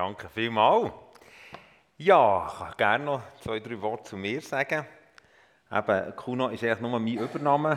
[0.00, 0.92] Danke vielmals.
[1.98, 4.86] Ja, ich kann gerne noch zwei, drei Worte zu mir sagen.
[5.70, 7.76] Eben, Kuno ist eigentlich nur mein Übername.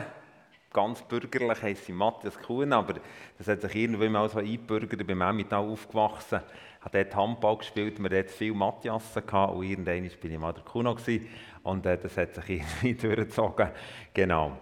[0.72, 2.94] Ganz bürgerlich heisst sie Matthias Kuhn, aber
[3.36, 5.02] das hat sich irgendwie mal so eingebürgert.
[5.02, 6.40] Ich bin auch mit aufgewachsen,
[6.80, 10.64] habe dort Handball gespielt, wir hatten viele Matthiasen gehabt, und irgendwann war ich mal der
[10.64, 11.28] Kuno gewesen,
[11.62, 13.68] und äh, das hat sich irgendwie durchgezogen.
[14.14, 14.56] Genau.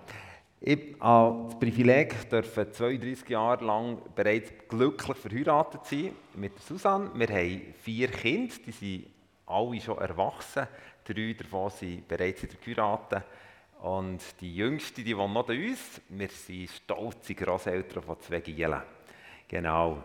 [0.64, 7.10] Ich habe das Privileg, dürfen 32 Jahre lang bereits glücklich verheiratet sein mit Susanne.
[7.14, 9.06] Wir haben vier Kinder, die sind
[9.44, 10.68] alle schon erwachsen.
[11.04, 13.24] Drei davon sind bereits in der geheiratet.
[13.80, 16.00] Und die jüngste, die wohnt noch bei uns.
[16.08, 18.82] Wir sind stolze Grosseltern von zwei Gielen.
[19.48, 20.00] Genau.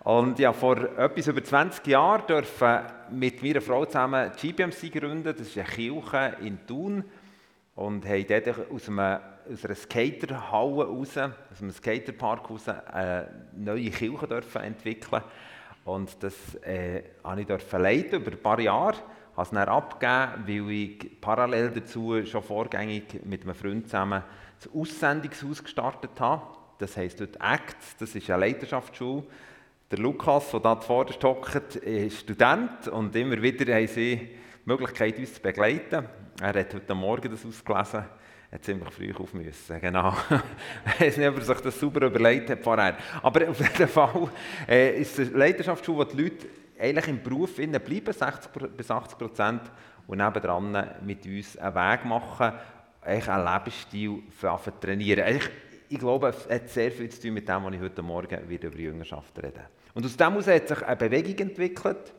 [0.00, 2.80] Und ja, vor etwas über 20 Jahren dürfen
[3.12, 5.32] mit meiner Frau zusammen die GBMC gründen.
[5.32, 7.04] Das ist eine Kirche in Thun.
[7.76, 9.20] Und haben dort aus einem
[9.50, 15.22] aus einer Skaterhalle raus, aus einem Skaterpark raus, eine neue Kirche dürfen entwickeln
[15.84, 18.96] und das äh, habe ich leiten über ein paar Jahre.
[19.32, 24.22] Ich habe es dann abgegeben, weil ich parallel dazu schon vorgängig mit einem Freund zusammen
[24.60, 26.42] das Aussendungshaus gestartet habe.
[26.78, 29.24] Das heisst dort ACT, das ist eine Leiterschaftsschule.
[29.90, 34.30] Der Lukas, der da vorne hockt, ist Student und immer wieder haben sie die
[34.64, 36.06] Möglichkeit, uns zu begleiten.
[36.40, 38.04] Er hat heute Morgen das ausgelesen
[38.52, 40.14] hat ziemlich früh auf müssen, genau.
[40.84, 42.96] ich weiß nicht, ob er sich das super überlegt hat vorher.
[43.22, 44.28] Aber auf jeden Fall
[44.68, 46.46] äh, ist es eine Leidenschaftschule, wo die Leute
[46.78, 49.62] eigentlich im Beruf bleiben, 60 bis 80 Prozent,
[50.06, 52.52] und nebendran mit uns einen Weg machen,
[53.00, 55.36] eigentlich einen Lebensstil für trainieren.
[55.36, 55.50] Ich,
[55.88, 58.68] ich glaube, es hat sehr viel zu tun mit dem, was ich heute Morgen wieder
[58.68, 59.62] über Jüngerschaft rede.
[59.94, 62.12] Und aus dem hat sich eine Bewegung entwickelt,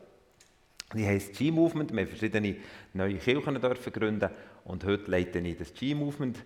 [0.94, 1.92] die heisst G-Movement.
[1.92, 2.56] Wir haben verschiedene
[2.92, 4.30] neue Kirchen dürfen gründen
[4.64, 6.44] und heute leite ich das G-Movement,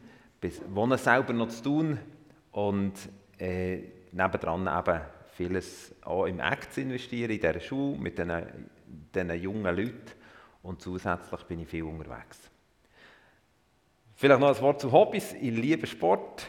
[0.69, 1.99] wohne selber noch zu tun
[2.53, 2.95] und
[3.39, 3.79] äh,
[4.13, 5.01] nebendran eben
[5.33, 10.13] vieles auch im Act zu investieren, in dieser Schule, mit diesen, jungen Leuten
[10.63, 12.51] und zusätzlich bin ich viel unterwegs.
[14.17, 15.33] Vielleicht noch ein Wort zu Hobbys.
[15.35, 16.49] Ich liebe Sport.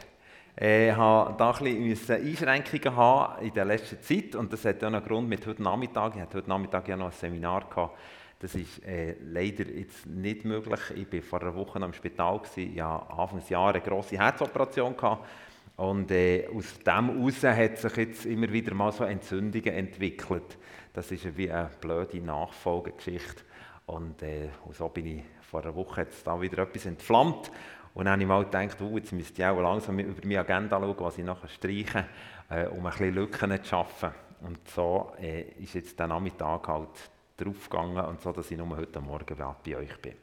[0.56, 4.88] Ich habe da ein bisschen Einschränkungen haben in der letzten Zeit und das hat auch
[4.88, 6.16] einen Grund mit heute Nachmittag.
[6.16, 7.96] Ich hatte heute Nachmittag ja noch ein Seminar gehabt.
[8.40, 10.80] Das ist äh, leider jetzt nicht möglich.
[10.96, 12.74] Ich war vor einer Woche am Spital, gewesen.
[12.74, 15.28] ich hatte Anfang des Jahres eine grosse Herzoperation gehabt.
[15.76, 20.58] und äh, aus dem heraus hat sich jetzt immer wieder mal so Entzündungen entwickelt.
[20.94, 23.44] Das ist wie eine blöde Nachfolgegeschichte
[23.86, 27.52] und äh, so bin ich vor einer Woche jetzt da wieder etwas entflammt
[27.94, 30.80] und dann habe ich mal gedacht, oh, jetzt müsste ich auch langsam über meine Agenda
[30.80, 32.06] schauen, was ich nachher streichen
[32.50, 34.12] äh, um ein bisschen Lücken zu schaffen.
[34.42, 39.02] Und so äh, ist jetzt der Nachmittag halt draufgegangen und so, dass ich nur heute
[39.02, 39.36] Morgen
[39.66, 40.14] bei euch bin.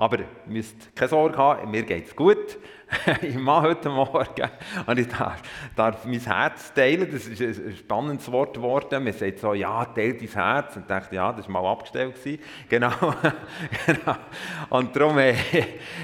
[0.00, 2.58] Aber ihr müsst keine Sorge haben, mir geht es gut.
[3.20, 4.50] ich mache heute Morgen
[4.86, 5.42] und ich darf,
[5.76, 7.06] darf, mein Herz teilen.
[7.12, 9.04] Das ist ein spannendes Wort geworden.
[9.04, 10.76] Man sagt so, ja, teile dein Herz.
[10.76, 12.14] Und ich dachte, ja, das war mal abgestellt.
[12.70, 12.90] Genau.
[13.86, 14.16] genau.
[14.70, 15.34] Und darum äh,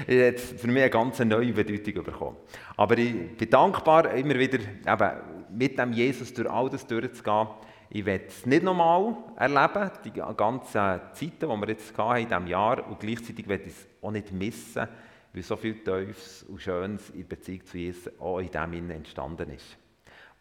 [0.07, 2.37] jetzt für mich eine ganz neue Bedeutung bekommen.
[2.75, 5.11] Aber ich bin dankbar, immer wieder eben,
[5.49, 7.47] mit dem Jesus durch all das durchzugehen
[7.89, 12.47] ich werde es nicht nochmal erleben, die ganzen Zeiten, die wir jetzt hatten in diesem
[12.47, 14.87] Jahr, und gleichzeitig werde ich es auch nicht missen,
[15.33, 19.77] weil so viel Teufels und Schönes in Beziehung zu Jesus auch in dem entstanden ist,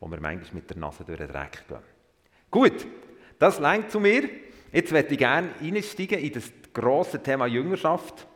[0.00, 1.78] wo wir manchmal mit der Nase durch den Dreck gehen.
[2.50, 2.86] Gut,
[3.38, 4.28] das längt zu mir.
[4.72, 8.26] Jetzt werde ich gerne einsteigen in das grosse Thema Jüngerschaft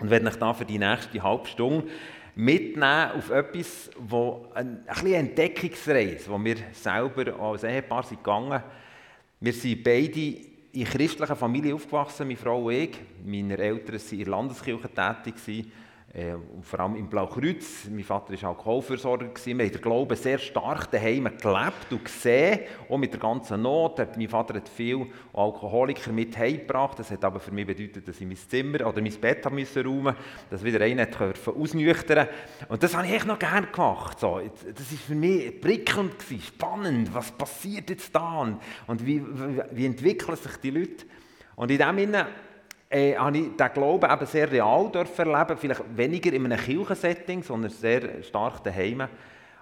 [0.00, 1.88] und werde euch da für die nächste halbe Stunde
[2.38, 8.62] mitnehmen auf etwas, wo ein, ein eine Entdeckungsreise, wo wir selber als Ehepaar sind gegangen.
[9.40, 10.36] Wir sind beide
[10.72, 12.96] in christlicher Familie aufgewachsen, meine Frau und ich.
[13.24, 15.34] Meine Eltern waren in der Landeskirche tätig.
[15.48, 15.64] Äh,
[16.14, 17.86] und vor allem im Blaukreuz.
[17.90, 19.26] Mein Vater war Alkoholversorger.
[19.44, 23.98] Wir haben den Glauben sehr stark daheim gelebt und gesehen, auch mit der ganzen Not.
[24.16, 26.98] Mein Vater hat viel Alkoholiker mit heimgebracht.
[26.98, 29.86] Das hat aber für mich bedeutet, dass ich mein Zimmer oder mein Bett haben müssen
[29.86, 30.16] räumen
[30.48, 31.06] dass wieder einer
[31.54, 32.26] ausnüchtern
[32.68, 34.18] Und das habe ich echt noch gerne gemacht.
[34.18, 37.14] So, das war für mich prickelnd, spannend.
[37.14, 38.58] Was passiert jetzt da?
[38.86, 39.22] Und wie,
[39.72, 41.04] wie entwickeln sich die Leute?
[41.54, 42.26] Und in dem Sinne
[42.90, 47.70] äh, habe ich den Glauben eben sehr real erleben vielleicht weniger in einem Kirchensetting, sondern
[47.70, 49.08] sehr stark daheim.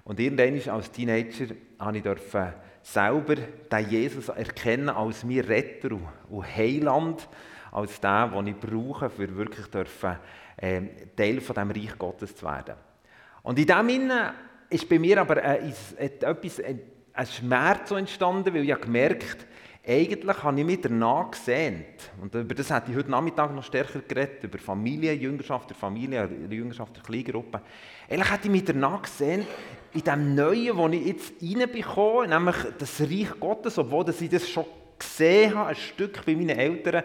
[0.04, 1.46] Und irgendwann als Teenager
[1.78, 2.52] habe ich dürfen
[2.82, 5.90] selber den Jesus erkennen als mein Retter
[6.30, 7.28] und Heiland,
[7.72, 10.16] als den, den ich brauche, für wirklich dürfen,
[10.56, 10.82] äh,
[11.16, 12.76] Teil von dem Reich Gottes zu werden.
[13.42, 14.34] Und in dem Sinne
[14.70, 19.50] ist bei mir aber äh, etwas, ein Schmerz entstanden, weil ich gemerkt habe,
[19.88, 24.00] eigentlich habe ich mich danach gesehnt, und über das hätte ich heute Nachmittag noch stärker
[24.00, 27.60] geredet, über Familie, Jüngerschaft der Familie, Jüngerschaft der Kleingruppe.
[28.10, 29.46] Eigentlich hätte ich mich danach gesehnt,
[29.94, 34.64] in dem Neuen, wo ich jetzt reinbekomme, nämlich das Reich Gottes, obwohl ich das schon
[34.98, 37.04] gesehen habe, ein Stück bei meinen Eltern,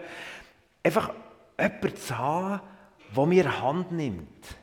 [0.82, 1.12] einfach
[1.58, 2.60] jemanden zu haben,
[3.16, 4.56] der mir Hand nimmt.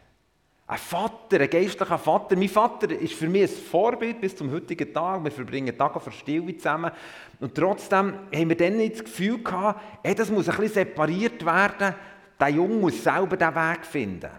[0.69, 2.35] Ein Vater, ein geistlicher Vater.
[2.35, 5.23] Mein Vater ist für mich ein Vorbild bis zum heutigen Tag.
[5.23, 6.91] Wir verbringen Tage für Stille zusammen.
[7.39, 11.43] Und trotzdem haben wir dann nicht das Gefühl gehabt, hey, das muss ein bisschen separiert
[11.43, 11.95] werden.
[12.39, 14.29] Der Junge muss selber den Weg finden.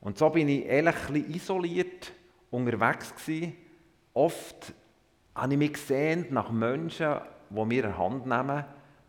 [0.00, 2.10] Und so bin ich ehrlich ein bisschen isoliert
[2.50, 3.54] unterwegs gewesen.
[4.14, 4.72] Oft
[5.34, 7.16] habe ich mich gesehen nach Menschen,
[7.50, 8.64] die mir eine Hand nehmen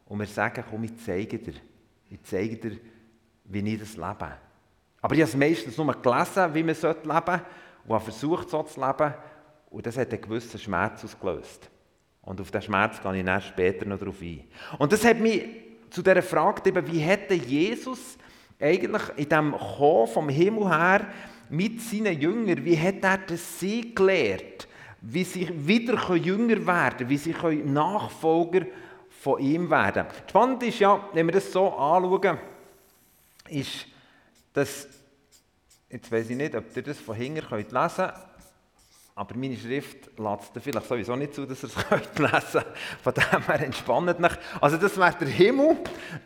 [0.06, 1.54] und mir sagen, komm, ich zeige dir.
[2.10, 2.78] Ich zeige dir,
[3.46, 4.47] wie ich das lebe.
[5.02, 7.02] Aber ich habe es meistens nur gelesen, wie man leben sollte
[7.88, 9.14] und habe versucht, so zu leben.
[9.70, 11.70] Und das hat einen gewissen Schmerz ausgelöst.
[12.22, 14.44] Und auf diesen Schmerz gehe ich später noch darauf ein.
[14.78, 15.46] Und das hat mich
[15.90, 18.18] zu dieser Frage gegeben, wie hätte Jesus
[18.60, 21.08] eigentlich in dem Kommen vom Himmel her
[21.50, 24.68] mit seinen Jüngern, wie hat er das sie gelehrt?
[25.00, 28.66] Wie sie wieder Jünger werden wie sie Nachfolger
[29.22, 32.40] von ihm werden Spannend ist ja, wenn wir das so anschauen,
[33.50, 33.86] ist,
[34.58, 34.88] dass,
[35.90, 38.14] jetzt weiß ich nicht, ob ihr das von hinten könnt lesen könnt,
[39.14, 42.66] aber meine Schrift lässt es vielleicht sowieso nicht zu, dass ihr es könnt lesen könnt.
[43.04, 44.32] Von dem her entspannt mich.
[44.60, 45.78] Also das wäre der Himmel.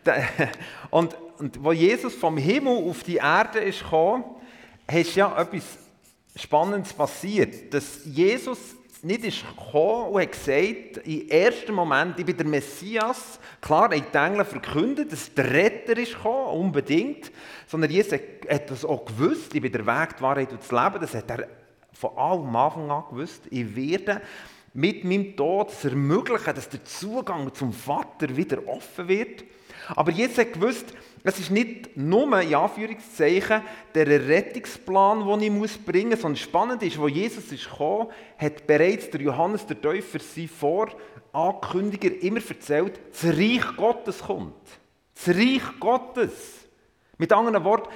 [0.89, 4.23] Und, und wo Jesus vom Himmel auf die Erde ist gekommen,
[4.91, 5.63] ist ja etwas
[6.35, 7.73] Spannendes passiert.
[7.73, 8.59] Dass Jesus
[9.03, 13.39] nicht ist gekommen und hat gesagt, im ersten Moment, ich bin der Messias.
[13.59, 17.31] Klar, hat die Engel verkündet, dass der Retter ist gekommen, unbedingt.
[17.67, 21.01] Sondern Jesus hat das auch gewusst, ich bin der Weg, die Wahrheit und das Leben.
[21.01, 21.47] Das hat er
[21.93, 23.41] von allem Anfang an gewusst.
[23.49, 24.21] Ich werde
[24.73, 29.43] mit meinem Tod es ermöglichen, dass der Zugang zum Vater wieder offen wird.
[29.89, 33.61] Aber jetzt hat gewusst, es ist nicht nur, in Anführungszeichen,
[33.93, 39.21] der Rettungsplan, den ich bringen muss, sondern spannend ist, wo Jesus gekommen, hat bereits der
[39.21, 44.55] Johannes der Täufer sein Vorankündiger immer erzählt, das Reich Gottes kommt.
[45.13, 46.67] Das Reich Gottes.
[47.17, 47.89] Mit anderen Worten,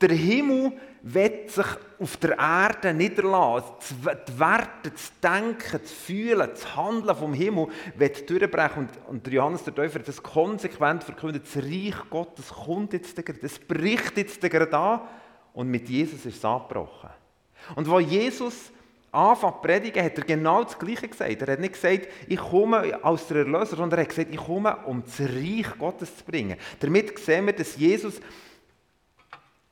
[0.00, 0.72] der Himmel
[1.02, 1.66] wird sich
[1.98, 3.74] auf der Erde niederlassen.
[4.00, 8.88] Die Werte, das Denken, das Fühlen, das Handeln vom Himmel wird durchbrechen.
[9.08, 11.44] Und, und Johannes der Täufer hat das konsequent verkündet.
[11.46, 15.00] Das Reich Gottes kommt jetzt gerade, das bricht jetzt gerade an.
[15.52, 17.10] Und mit Jesus ist es abgebrochen.
[17.74, 18.70] Und wo Jesus
[19.10, 21.42] anfängt predigen, hat er genau das Gleiche gesagt.
[21.42, 24.76] Er hat nicht gesagt, ich komme als der Erlöser, sondern er hat gesagt, ich komme,
[24.84, 26.56] um das Reich Gottes zu bringen.
[26.78, 28.20] Damit sehen wir, dass Jesus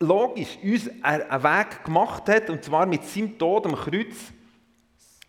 [0.01, 4.33] logisch uns einen Weg gemacht hat, und zwar mit seinem Tod am Kreuz,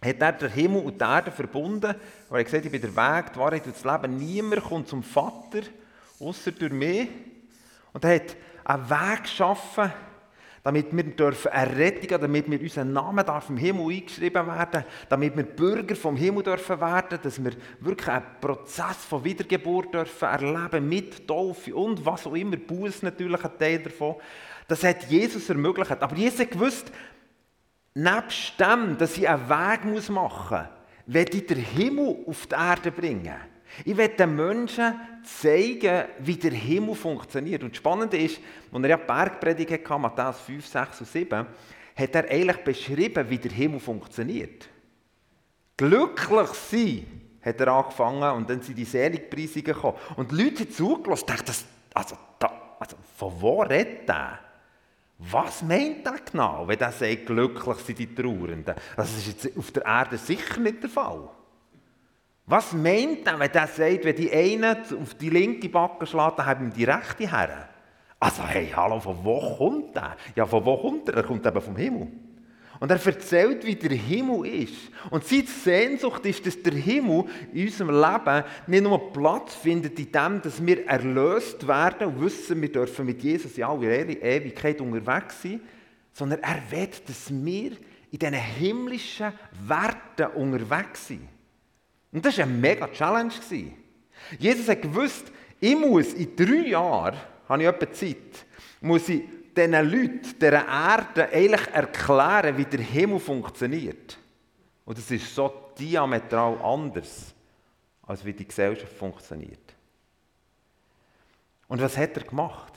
[0.03, 1.95] hat er den Himmel und die Erde verbunden.
[2.29, 4.17] Er hat gesagt, ich bin der Weg, die Wahrheit und das Leben.
[4.17, 5.61] Niemand kommt zum Vater,
[6.19, 7.09] außer durch mich.
[7.93, 9.91] Und er hat einen Weg geschaffen,
[10.63, 15.43] damit wir dürfen errettigen, damit wir unseren Namen darf im Himmel eingeschrieben werden, damit wir
[15.45, 21.27] Bürger vom Himmel dürfen werden, dass wir wirklich einen Prozess von Wiedergeburt dürfen erleben mit
[21.27, 24.17] Taufe und was auch immer, Buß natürlich ein Teil davon.
[24.67, 25.91] Das hat Jesus ermöglicht.
[25.91, 26.91] Aber Jesus hat gewusst,
[27.93, 30.69] nebst dem, dass ich einen Weg machen muss,
[31.05, 33.35] werde ich den Himmel auf die Erde bringen.
[33.85, 37.63] Ich werde den Menschen zeigen, wie der Himmel funktioniert.
[37.63, 38.39] Und das Spannende ist,
[38.71, 41.45] als er ja die Bergpredigt hatte, Matthäus 5, 6 und 7,
[41.95, 44.67] hat er eigentlich beschrieben, wie der Himmel funktioniert.
[45.75, 47.05] Glücklich sein,
[47.41, 49.97] hat er angefangen und dann sind die Seligpreisungen gekommen.
[50.15, 51.51] Und die Leute haben zugelassen und dachten,
[51.93, 54.39] also, da, also, von wo redet er?
[55.19, 58.75] Was meint er genau, wenn er sagt, glücklich sind die Trauernden?
[58.95, 61.29] Das ist jetzt auf der Erde sicher nicht der Fall.
[62.45, 66.45] Was meint er, wenn er sagt, wenn die einen auf die linke Backe schlägt, dann
[66.45, 67.67] haben die rechte her?
[68.19, 70.15] Also, hey, hallo, von wo kommt er?
[70.35, 71.17] Ja, von wo kommt er?
[71.17, 72.07] Er kommt eben vom Himmel.
[72.79, 74.91] Und er erzählt, wie der Himmel ist.
[75.09, 80.11] Und seine Sehnsucht ist, dass der Himmel in unserem Leben nicht nur Platz findet, in
[80.11, 85.41] dem, dass wir erlöst werden und wissen, wir dürfen mit Jesus in aller Ewigkeit unterwegs
[85.41, 85.61] sein,
[86.13, 87.71] sondern er will, dass wir
[88.11, 89.33] in diesen himmlischen
[89.65, 91.27] Werten unterwegs sind.
[92.11, 93.33] Und das war eine mega Challenge.
[94.39, 97.17] Jesus hat gewusst, ich muss in drei Jahren,
[97.49, 98.45] habe ich etwa Zeit,
[98.81, 99.23] muss ich
[99.57, 104.17] diesen Leuten, dieser Erde eigentlich erklären, wie der Himmel funktioniert.
[104.85, 107.33] Und es ist so diametral anders,
[108.03, 109.75] als wie die Gesellschaft funktioniert.
[111.67, 112.73] Und was hat er gemacht?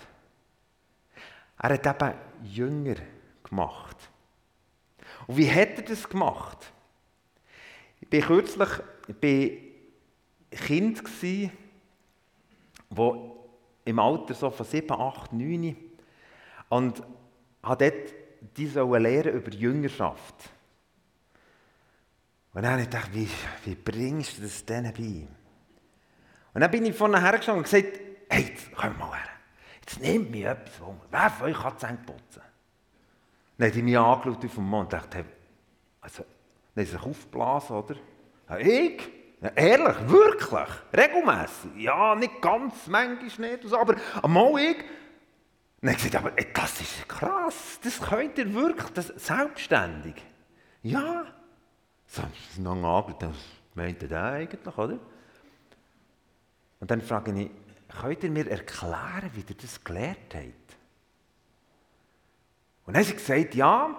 [1.59, 2.97] Er hat eben Jünger
[3.45, 3.97] gemacht.
[5.27, 6.73] Und wie hat er das gemacht?
[8.01, 8.69] Ich war kürzlich
[9.21, 9.59] bei
[10.51, 11.03] Kind,
[12.89, 13.37] wo
[13.85, 15.77] im Alter so von 7, 8, 9
[16.71, 17.03] und
[17.63, 18.15] habe dort
[18.57, 20.35] die lernen über Jüngerschaft.
[22.53, 23.29] Und dann habe ich gedacht, wie,
[23.65, 25.29] wie bringst du das denen bei?
[26.55, 29.29] Und dann bin ich vorne hergestanden und gesagt, hey, jetzt komm mal her.
[29.81, 31.07] Jetzt nehmt mir etwas Wunder.
[31.11, 32.43] Wer von euch kann die putzen?
[33.59, 35.25] Dann hat er mich angeschaut auf den Mond und dachte, hey,
[36.01, 36.25] also,
[36.75, 37.97] dann ist sich aufgeblasen, oder?
[38.49, 39.01] Ja, ich?
[39.43, 41.77] Ja, ehrlich, wirklich, regelmässig.
[41.77, 44.77] Ja, nicht ganz, manchmal nicht, aber einmal ich.
[45.83, 50.15] Habe ich gesagt, aber das ist krass, das könnt ihr wirklich, das selbstständig.
[50.83, 51.25] Ja.
[52.07, 53.37] So, das ist noch angeschaut, was
[53.75, 54.99] meint da eigentlich, oder?
[56.81, 57.51] Und dann frage ich,
[58.01, 60.77] könnt ihr mir erklären, wie ihr das gelernt habt?
[62.87, 63.97] Und dann haben sie gesagt, ja,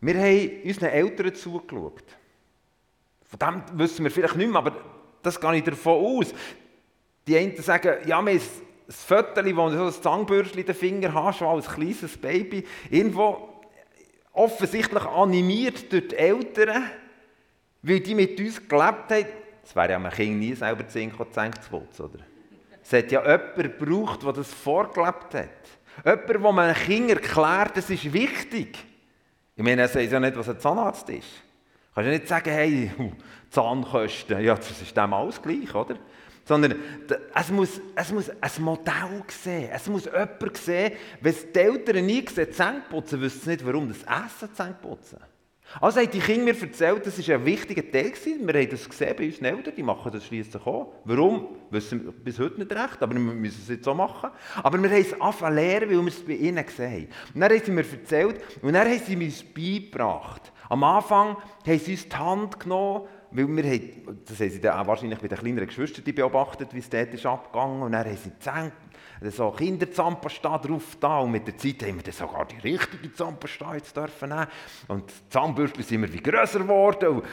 [0.00, 2.16] wir haben unseren Eltern zugeschaut.
[3.24, 4.76] Von dem wissen wir vielleicht nicht mehr, aber
[5.22, 6.34] das gehe ich davon aus.
[7.26, 8.40] Die einen sagen, ja, wir haben
[8.90, 12.66] ein Foto, wo du so ein Zangbürstchen in den Finger hast, schon als kleines Baby,
[12.90, 13.60] irgendwo
[14.32, 16.90] offensichtlich animiert durch die Eltern,
[17.82, 19.26] weil die mit uns gelebt haben.
[19.62, 22.24] Es wäre ja einem Kind nie selber 10 Zähne zu putzen, oder?
[22.82, 26.26] Es hat ja jemanden gebraucht, der das vorgelebt hat.
[26.28, 28.76] Jemand, man einem Kind erklärt, das ist wichtig.
[29.54, 31.28] Ich meine, er sagt ja nicht, was ein Zahnarzt ist.
[31.28, 32.90] Du kannst ja nicht sagen, hey,
[33.50, 35.96] Zahnkosten, ja, das ist dem alles gleich, oder?
[36.50, 36.74] Sondern
[37.32, 39.68] es muss, es muss ein Modell sehen.
[39.72, 43.86] Es muss jemand sehen, wenn die Eltern nie sehen, Zähne putzen, wissen sie nicht, warum
[43.86, 45.18] das Essen Zähne putzen.
[45.80, 48.10] Also haben die Kinder mir erzählt, das war ein wichtiger Teil.
[48.10, 48.48] Gewesen.
[48.48, 50.92] Wir haben das gesehen bei unseren Eltern, die machen das schließlich auch.
[51.04, 51.56] Warum?
[51.70, 54.30] Wissen wir bis heute nicht recht, aber wir müssen es jetzt so machen.
[54.60, 57.08] Aber wir haben es angefangen lernen, weil wir es bei ihnen gesehen haben.
[57.32, 60.50] Und dann haben sie mir erzählt und dann haben sie mir beigebracht.
[60.68, 64.78] Am Anfang haben sie uns die Hand genommen, weil wir haben, das haben sie dann
[64.78, 68.16] auch wahrscheinlich bei den kleineren Geschwistern beobachtet, wie es dort ist abgegangen und dann haben
[68.16, 68.72] sie Zähne
[69.28, 73.74] so Kinderzahnpasta drauf da und mit der Zeit haben wir dann sogar die richtige Zahnpasta
[73.74, 74.46] jetzt dürfen nehmen.
[74.88, 77.08] Und die Zahnbürste sind immer wie grösser geworden.
[77.08, 77.24] Und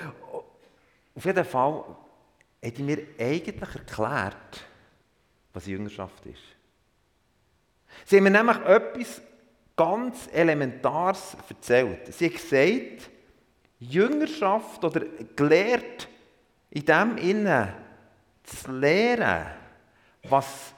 [1.16, 1.84] auf jeden Fall
[2.64, 4.66] hat mir eigentlich erklärt,
[5.54, 6.42] was Jüngerschaft ist.
[8.06, 9.22] Sie haben mir nämlich etwas
[9.76, 12.14] ganz Elementares erzählt.
[12.14, 13.10] Sie haben gesagt,
[13.80, 15.06] Jüngerschaft oder
[15.36, 16.08] gelehrt
[16.70, 17.74] in dem Innen
[18.44, 19.48] zu lehren,
[20.24, 20.74] was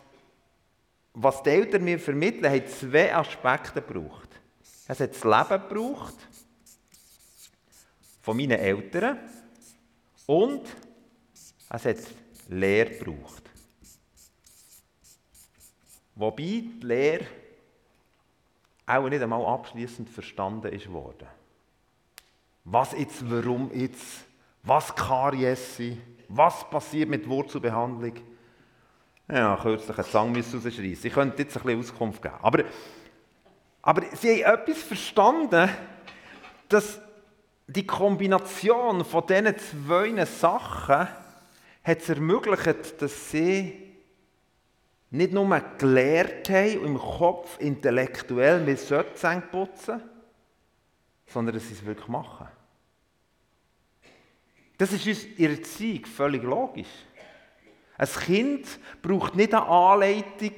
[1.21, 4.29] was die Eltern mir vermitteln, hat zwei Aspekte gebraucht.
[4.87, 6.15] Es hat das Leben gebraucht
[8.21, 9.19] von meinen Eltern
[10.25, 10.67] und
[11.69, 11.97] es hat
[12.47, 13.43] Lehre gebraucht.
[16.15, 17.25] Wobei die Lehre
[18.85, 21.27] auch nicht einmal abschließend verstanden ist worden.
[22.63, 24.25] Was jetzt, warum jetzt,
[24.63, 28.13] was Karies sind, was passiert mit Wurzelbehandlung.
[29.31, 31.07] Ja, kürzlich einen Song rausschreissen.
[31.07, 32.35] Ich könnte jetzt ein bisschen Auskunft geben.
[32.41, 32.63] Aber,
[33.81, 35.69] aber sie haben etwas verstanden,
[36.67, 36.99] dass
[37.67, 41.07] die Kombination von diesen zwei Sachen
[41.83, 43.89] hat es ermöglicht, dass sie
[45.11, 50.01] nicht nur gelehrt haben, im Kopf intellektuell, sollten Zähne putzen,
[51.29, 52.47] sondern dass sie es wirklich machen.
[54.77, 56.87] Das ist uns in der Erziehung völlig logisch.
[57.97, 60.53] Ein Kind braucht nicht eine Anleitung,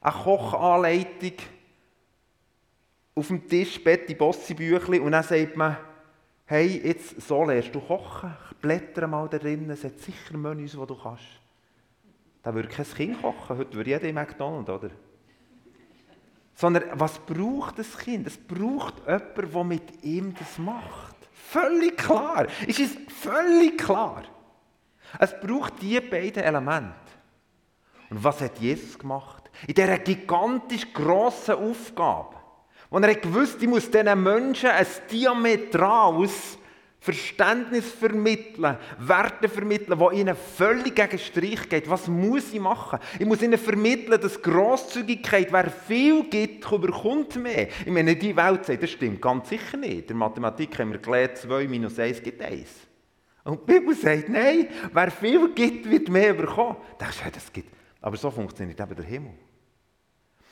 [0.00, 1.32] eine Kochanleitung,
[3.16, 5.76] auf dem Tisch Betty Bossi Büchli und dann sagt man,
[6.46, 10.86] hey, jetzt so lernst du kochen, blätter mal da drin, es hat sicher Menüs, die
[10.86, 11.24] du kannst.
[12.42, 14.90] Da würde kein Kind kochen, heute würde jeder im McDonald's, oder?
[16.54, 18.26] Sondern was braucht das Kind?
[18.26, 21.16] Es braucht jemanden, der mit ihm das macht.
[21.32, 22.46] Völlig klar.
[22.66, 24.22] Es ist völlig klar.
[25.18, 26.94] Es braucht diese beiden Elemente.
[28.10, 29.50] Und was hat Jesus gemacht?
[29.66, 32.36] In dieser gigantisch grossen Aufgabe,
[32.90, 36.58] wo er gewusst, ich muss diesen Menschen ein diametrales
[37.04, 41.90] Verständnis vermitteln, Werte vermitteln, die ihnen völlig gegen Strich geht.
[41.90, 42.98] Was muss ich machen?
[43.18, 47.68] Ich muss ihnen vermitteln, dass Grosszügigkeit, wer viel gibt, überkommt mehr.
[47.84, 50.00] Ich meine, die Welt sagt, das stimmt ganz sicher nicht.
[50.00, 52.70] In der Mathematik haben wir gelernt, 2 minus 1 gibt 1.
[53.44, 56.78] Und die Bibel sagt, nein, wer viel gibt, wird mehr bekommen.
[56.98, 57.70] Da denkst du, das gibt.
[58.00, 59.34] Aber so funktioniert eben der Himmel.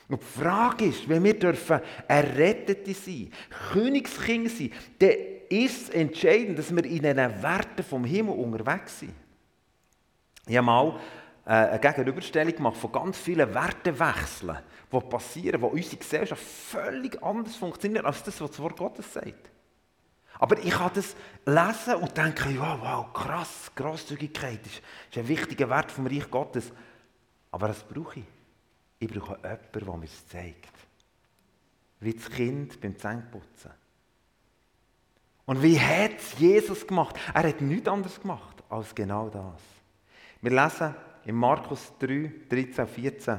[0.07, 3.31] Und die Frage ist, wenn wir dürfen Errettete sein,
[3.73, 5.11] Königskind sein, dann
[5.53, 9.15] ist entscheidend, dass wir in den Werten vom Himmel unterwegs sind.
[10.47, 10.99] Ich habe mal
[11.45, 14.59] äh, eine Gegenüberstellung gemacht von ganz vielen Wertewechseln,
[14.91, 19.51] die passieren, wo unsere Gesellschaft völlig anders funktioniert, als das, was das Wort Gottes sagt.
[20.39, 21.15] Aber ich kann das
[21.47, 26.73] lesen und denke, ja, wow, krass, Grosszügigkeit ist, ist ein wichtiger Wert vom Reich Gottes.
[27.51, 28.27] Aber was brauche ich?
[28.99, 30.73] Ich brauche jemanden, der mir es zeigt.
[32.01, 33.71] Wie das Kind beim Zähneputzen.
[35.47, 37.17] Und wie hat es Jesus gemacht?
[37.35, 39.61] Er hat nichts anderes gemacht als genau das.
[40.41, 40.95] Wir lesen
[41.25, 43.39] in Markus 3, 13, 14.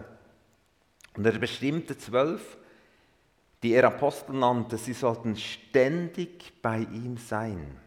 [1.15, 2.57] Und er bestimmte zwölf,
[3.62, 7.77] die er Apostel nannte, sie sollten ständig bei ihm sein.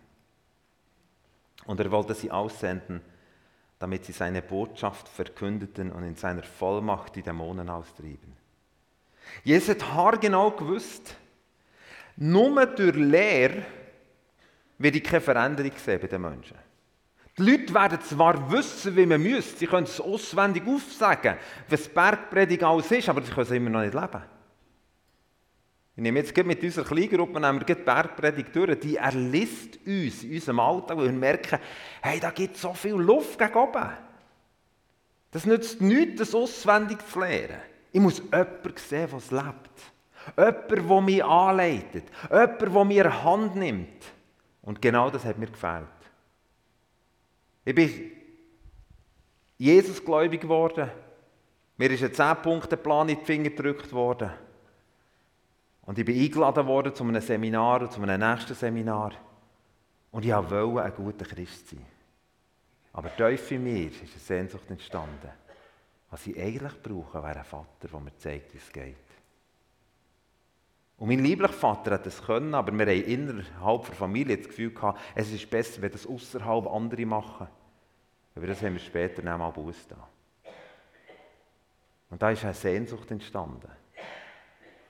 [1.66, 3.00] Und er wollte sie aussenden,
[3.78, 8.34] damit sie seine Botschaft verkündeten und in seiner Vollmacht die Dämonen austrieben.
[9.44, 11.16] Jesus hat haargenau gewusst,
[12.16, 13.66] nur durch Lehre
[14.78, 16.56] werde ich keine Veränderung sehen bei den Menschen.
[17.38, 21.36] Die Leute werden zwar wissen, wie man müsste, sie können es auswendig aufsagen,
[21.68, 24.22] was Bergpredigt alles ist, aber sie können es immer noch nicht leben.
[25.96, 30.34] Ich nehme jetzt mit unserer Kleingruppe nehmen wir die Bergpredigt durch, die erlisst uns in
[30.34, 31.58] unserem Alltag, weil wir merken,
[32.02, 33.88] hey, da gibt so viel Luft gegen oben.
[35.30, 37.60] Das nützt nichts, das auswendig zu lernen.
[37.92, 39.70] Ich muss jemanden sehen, der es lebt.
[40.36, 42.04] Jemanden, der mich anleitet.
[42.30, 44.15] Jemanden, der mir Hand nimmt.
[44.66, 45.86] Und genau das hat mir gefällt.
[47.64, 48.12] Ich bin
[49.56, 50.90] Jesus gläubig geworden.
[51.78, 54.30] Mir ist ein 10-Punkte-Plan in die Finger gedrückt worden.
[55.82, 59.12] Und ich bin eingeladen worden zu einem Seminar und zu einem nächsten Seminar.
[60.10, 61.86] Und ich wollte ein guter Christ sein.
[62.92, 65.30] Aber tief in mir ist eine Sehnsucht entstanden.
[66.10, 68.96] Was ich eigentlich brauche, wäre ein Vater, der mir zeigt, wie es geht.
[70.98, 74.72] Und mein lieblicher Vater hat das können, aber wir haben innerhalb der Familie das Gefühl
[74.72, 77.48] gehabt, es ist besser, wenn das außerhalb andere machen.
[78.34, 79.94] Aber das haben wir später dann bewusst.
[82.08, 83.68] Und da ist eine Sehnsucht entstanden.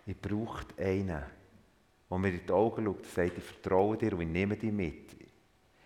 [0.07, 1.23] Ich brauche einen,
[2.09, 4.73] der mir in die Augen schaut und sagt, ich vertraue dir und ich nehme dich
[4.73, 5.16] mit.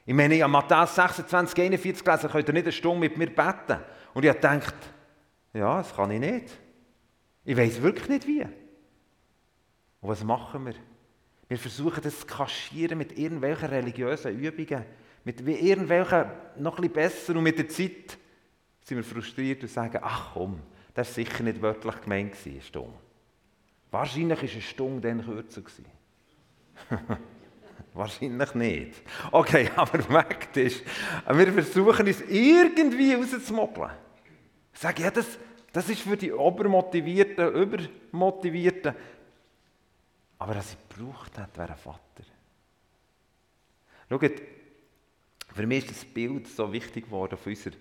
[0.05, 3.29] Ich meine, ich habe Matthäus 26, 41 gelesen, könnt ihr nicht eine Stunde mit mir
[3.29, 3.79] beten.
[4.13, 4.75] Und ich habe gedacht,
[5.55, 6.59] ja, das kann ich nicht.
[7.45, 8.47] Ich weiß wirklich nicht wie.
[10.01, 10.75] Und was machen wir?
[11.49, 14.85] Wir versuchen das zu kaschieren mit irgendwelchen religiösen Übungen,
[15.25, 16.27] mit irgendwelchen
[16.59, 18.17] noch bisschen besser und mit der Zeit
[18.83, 20.61] sind wir frustriert und sagen, ach komm,
[20.95, 22.95] das war sicher nicht wörtlich gemeint, eine Stunde.
[23.91, 25.63] Wahrscheinlich war eine Stunde dann kürzer.
[27.95, 29.03] Wahrscheinlich nicht.
[29.33, 30.85] Okay, aber Fakt ist,
[31.29, 33.91] wir versuchen es irgendwie rauszumogeln.
[34.73, 35.39] Sagen, ja, das,
[35.73, 38.95] das ist für die Obermotivierten, Übermotivierten.
[40.41, 42.25] Aber was ich gebraucht hat, wäre ein Vater.
[44.09, 44.43] Schaut,
[45.55, 47.75] für mich ist das Bild so wichtig geworden von unserer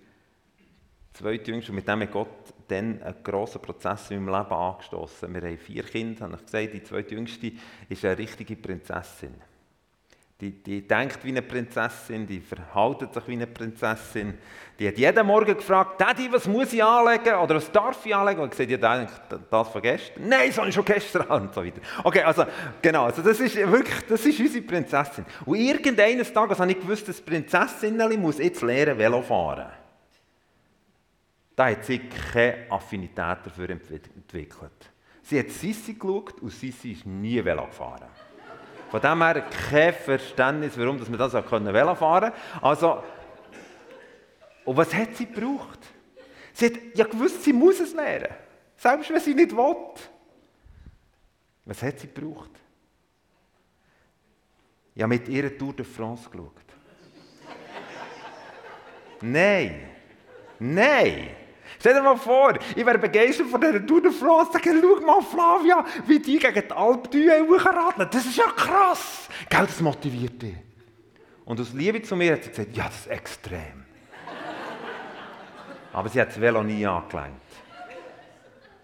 [1.13, 1.73] zweiten Jüngsten.
[1.73, 5.33] Mit dem hat Gott dann einen grossen Prozess in meinem Leben angestoßen.
[5.33, 6.73] Wir haben vier Kinder, habe ich gesagt.
[6.73, 7.53] Die zweite Jüngste
[7.87, 9.35] ist eine richtige Prinzessin.
[10.41, 14.37] Die, die denkt wie eine Prinzessin, die verhält sich wie eine Prinzessin.
[14.79, 18.39] Die hat jeden Morgen gefragt, Daddy, was muss ich anlegen oder was darf ich anlegen?
[18.39, 20.29] Und gesagt, ja, das von gestern.
[20.29, 21.81] Nein, ich schon gestern und so weiter.
[22.05, 22.45] Okay, also
[22.81, 25.25] genau, also das ist wirklich, das ist unsere Prinzessin.
[25.45, 29.67] Und irgendeines Tages habe ich gewusst, das Prinzessin muss jetzt lernen Velo fahren.
[31.53, 34.89] Da hat sie keine Affinität dafür entwickelt.
[35.21, 38.07] Sie hat Sissi geschaut und Sissi ist nie Velo gefahren.
[38.89, 42.61] Von dem her kein Verständnis, warum dass wir das auch Velo fahren können.
[42.61, 43.03] Also,
[44.65, 45.79] und was hat sie gebraucht?
[46.53, 48.33] Sie hat ja gewusst, sie muss es lernen.
[48.75, 49.75] Selbst wenn sie nicht will.
[51.65, 52.51] Was hat sie gebraucht?
[54.95, 56.53] Ja, mit ihrer Tour de France geschaut.
[59.21, 59.89] Nein.
[60.59, 61.29] Nein.
[61.77, 64.51] Stell dir mal vor, ich wäre begeistert von dieser Tour de France.
[64.53, 67.09] Sag, schau mal, Flavia, wie die gegen die Alp
[67.65, 68.09] radeln.
[68.11, 69.29] Das ist ja krass.
[69.49, 70.55] Gell, das motiviert dich.
[71.45, 73.85] Und aus Liebe zu mir hat sie gesagt, ja, das ist extrem.
[75.93, 77.33] Aber sie hat das Velo nie angelegt.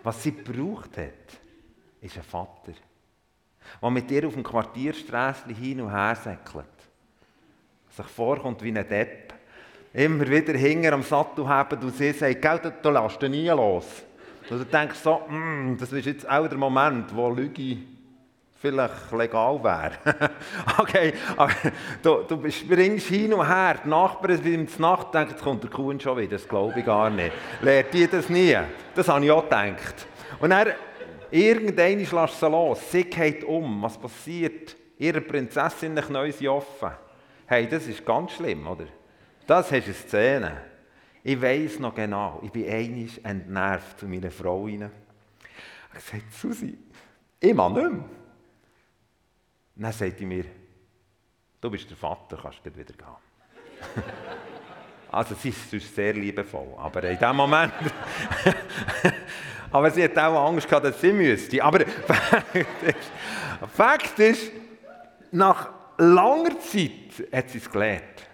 [0.02, 1.40] Was sie gebraucht hat,
[2.02, 2.74] ist ein Vater,
[3.82, 6.66] der mit ihr auf dem Quartiersträßchen hin und her säckelt.
[7.90, 9.35] Sich vorkommt wie ein Depp
[9.96, 13.48] immer wieder hinger am Sattel haben und sie sagt, Gell, du, du lässt ihn nie
[13.48, 13.86] los.
[14.50, 17.78] Und du denkst so, mm, das ist jetzt auch der Moment, wo Lüge
[18.54, 19.92] vielleicht legal wäre.
[20.78, 21.54] okay, aber
[22.02, 25.64] du, du springst hin und her, die Nachbarn sind in der Nacht denken, jetzt kommt
[25.64, 27.32] der Kuhn schon wieder, das glaube ich gar nicht.
[27.62, 28.58] Lehrt die das nie?
[28.94, 30.08] Das habe ich auch gedacht.
[30.40, 30.70] Und dann,
[31.32, 34.76] irgendwann lässt sie los, sie geht um, was passiert?
[34.98, 36.92] Ihre Prinzessin sind offen.
[37.48, 38.86] Hey, das ist ganz schlimm, oder?
[39.48, 40.62] Das ist eine Szene.
[41.24, 44.68] Ich weiß noch genau, ich bin einig entnervt zu meiner Frau.
[44.68, 44.92] Ich habe
[45.94, 46.78] gesagt, Susi,
[47.40, 48.06] ich mache nicht mehr.
[49.76, 50.46] dann sagt sie mir,
[51.62, 54.04] du bist der Vater, kannst du wieder gehen.
[55.12, 57.74] also sie ist sonst sehr liebevoll, aber in dem Moment...
[59.72, 61.64] aber sie hat auch Angst gehabt, dass sie müsste.
[61.64, 61.80] Aber
[63.74, 64.52] Fakt ist,
[65.32, 68.26] nach langer Zeit hat sie es gelernt.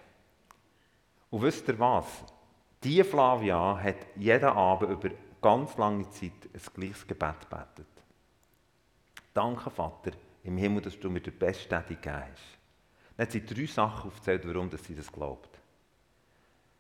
[1.32, 2.06] Und wisst ihr was?
[2.84, 5.10] Die Flavia hat jeden Abend über
[5.42, 7.88] ganz lange Zeit ein gleiches Gebet gebetet.
[9.34, 10.12] Danke, Vater,
[10.44, 12.58] im Himmel, dass du mir den besten Daddy gegeben hast.
[13.16, 15.60] Dann hat sie drei Sachen aufgezählt, warum sie das glaubt.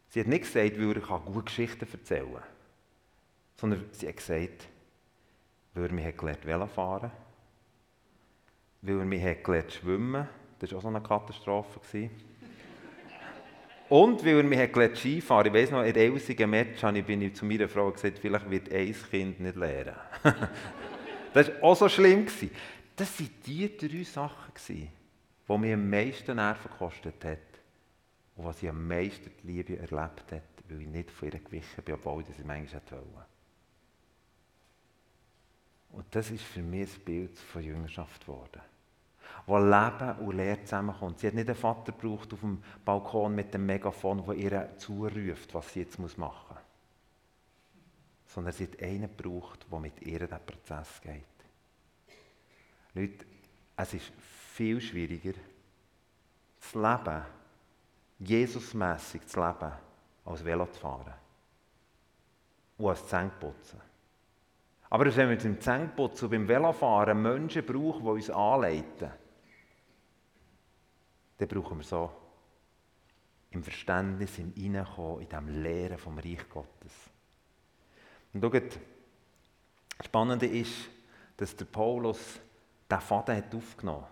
[0.09, 2.43] Sie hat nicht gesagt, weil er gute Geschichten erzählen kann,
[3.55, 4.67] sondern sie hat gesagt,
[5.73, 7.11] weil er mich gelernt Velo fahren
[8.81, 10.27] weil er mich gelernt schwimmen
[10.59, 12.09] das war auch so eine Katastrophe.
[13.91, 17.43] Und weil er mich gelernt Skifahren Ich weiss noch, in Elsigen Match bin ich zu
[17.43, 19.97] meiner Frau gesagt, vielleicht wird ein Kind nicht lernen.
[21.33, 22.25] das war auch so schlimm.
[22.95, 24.87] Das waren die drei Sachen, die
[25.57, 27.37] mich am meisten Nerven gekostet haben
[28.37, 31.83] und was ich am meisten die Liebe erlebt hat, weil ich nicht von ihr gewichen
[31.83, 33.25] bin, obwohl ich sie manchmal wollte.
[35.89, 38.61] Und das ist für mich ein Bild von Jüngerschaft geworden.
[39.47, 41.19] Wo Leben und Lehre zusammenkommt.
[41.19, 45.53] Sie hat nicht einen Vater gebraucht auf dem Balkon mit dem Megafon, der ihr zuruft,
[45.53, 46.57] was sie jetzt machen muss.
[48.27, 51.23] Sondern sie hat einen gebraucht, der mit ihr diesen Prozess geht.
[52.93, 53.25] Leute,
[53.77, 54.11] es ist
[54.53, 55.33] viel schwieriger,
[56.59, 57.23] das Leben
[58.19, 59.71] Jesusmässig zu leben,
[60.25, 61.13] als Velo zu fahren.
[62.77, 63.81] Und als Zähneputzen.
[64.89, 69.11] Aber wenn wir beim Zähneputzen und beim Velofahren Menschen brauchen, die uns anleiten,
[71.41, 72.11] dann brauchen wir so
[73.49, 76.93] im Verständnis, im Hineinkommen, in dem Lehren vom Reich Gottes.
[78.33, 78.79] Und schaut,
[79.97, 80.73] das Spannende ist,
[81.37, 82.19] dass der Paulus
[82.89, 84.11] diesen Faden hat aufgenommen hat,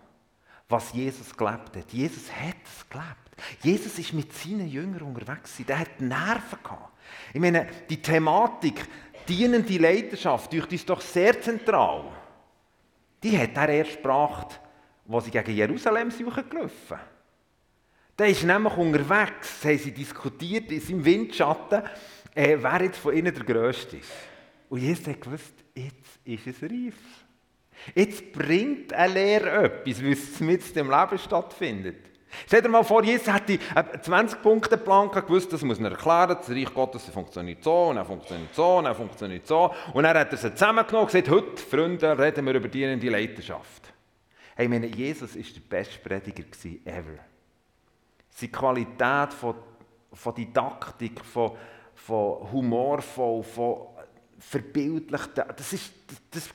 [0.68, 1.92] was Jesus gelebt hat.
[1.92, 3.62] Jesus hat es gelebt.
[3.62, 5.56] Jesus ist mit seinen Jüngern unterwegs.
[5.66, 6.92] Der hat Nerven gehabt.
[7.32, 8.86] Ich meine, die Thematik,
[9.26, 12.04] dienende Leidenschaft, durch ist doch sehr zentral.
[13.22, 14.60] Die hat er erst gebracht,
[15.08, 16.98] als sie gegen Jerusalem suchen gelaufen.
[18.20, 21.82] Der ist nämlich unterwegs, haben sie diskutiert in seinem Windschatten,
[22.34, 24.10] äh, wer jetzt von ihnen der Größte ist.
[24.68, 26.98] Und Jesus hat gewusst, jetzt ist es reif.
[27.94, 31.96] Jetzt bringt eine Lehre etwas, weil es mit dem Leben stattfindet.
[32.46, 36.74] Stell dir mal vor, Jesus hätte einen 20-Punkte-Plan gewusst, das muss er erklären, das Reich
[36.74, 39.74] Gottes funktioniert so, und er funktioniert so, und er funktioniert so.
[39.94, 43.94] Und dann hat er sie zusammengenommen und gesagt, heute, Freunde, reden wir über dienende Leidenschaft.
[44.56, 46.44] Hey, ich meine, Jesus war der beste Prediger
[46.84, 47.29] ever.
[48.30, 49.54] Seine Qualität von,
[50.12, 51.56] von Didaktik, von,
[51.94, 53.86] von humorvoll, von
[54.38, 55.92] verbildlicht, das ist
[56.30, 56.50] das,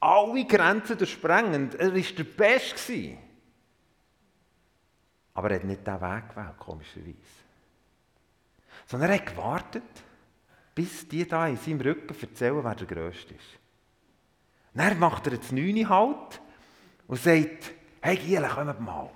[0.00, 1.74] alle Grenzen durchsprengend.
[1.74, 3.18] Er war der Beste.
[5.34, 7.16] Aber er hat nicht diesen Weg gewählt, komischerweise.
[8.86, 9.82] Sondern er hat gewartet,
[10.74, 13.58] bis die da in seinem Rücken erzählen, wer der Größte ist.
[14.74, 16.40] Dann macht er jetzt neune Halt
[17.06, 19.10] und sagt, hey Giele, kommt mal.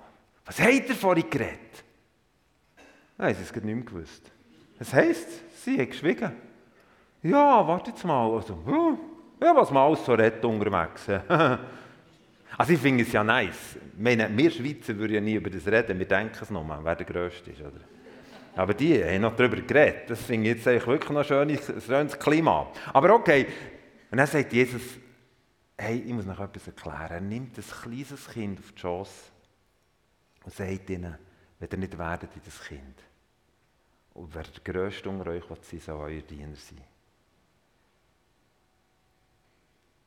[0.45, 1.83] Was habt ihr vorhin geredet?
[3.21, 4.31] Nein, sie haben es nicht mehr gewusst.
[4.79, 5.27] Das heisst,
[5.63, 6.31] sie hat geschwiegen.
[7.21, 8.33] Ja, wartet mal.
[8.33, 8.63] Also,
[9.39, 11.07] ja, was man alles so redet unterwegs.
[12.57, 13.77] Also ich finde es ja nice.
[13.97, 17.05] Meine, wir Schweizer würden ja nie über das reden, wir denken es mal, wer der
[17.05, 17.61] Größte ist.
[17.61, 17.79] Oder?
[18.57, 20.09] Aber die haben noch darüber geredet.
[20.09, 22.67] Das finde ich jetzt eigentlich wirklich noch ein schönes, schönes Klima.
[22.91, 23.47] Aber okay.
[24.11, 24.81] Und dann sagt Jesus,
[25.77, 27.09] hey, ich muss noch etwas erklären.
[27.09, 29.13] Er nimmt ein kleines Kind auf die Chance
[30.43, 31.17] und sagt ihnen,
[31.57, 33.10] wenn ihr nicht werdet in das Kind.
[34.13, 36.83] Und wer der Größte unter euch will, soll euer Diener sein.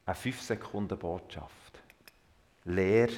[0.07, 1.81] Eine 5 Sekunden Botschaft.
[2.65, 3.09] Leer,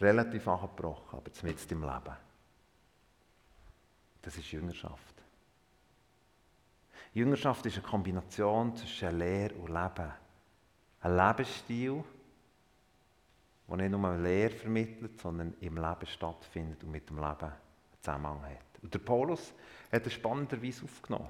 [0.00, 2.16] relativ angebrochen, aber zumindest im Leben.
[4.22, 5.14] Das ist Jüngerschaft.
[7.14, 10.12] Jüngerschaft ist eine Kombination zwischen Lehr und Leben.
[11.00, 12.04] Ein Lebensstil,
[13.68, 17.52] der nicht nur Lehre vermittelt, sondern im Leben stattfindet und mit dem Leben
[18.08, 18.82] Zusammenhang hat.
[18.82, 19.52] Und der Paulus
[19.92, 21.28] hat es spannenderweise aufgenommen.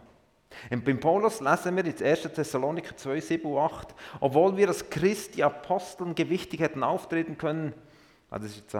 [0.70, 2.22] Und beim Paulus lesen wir jetzt 1.
[2.34, 7.74] Thessaloniker 2, 7 und 8, obwohl wir als Christi Aposteln gewichtig hätten auftreten können,
[8.30, 8.74] also das ist jetzt,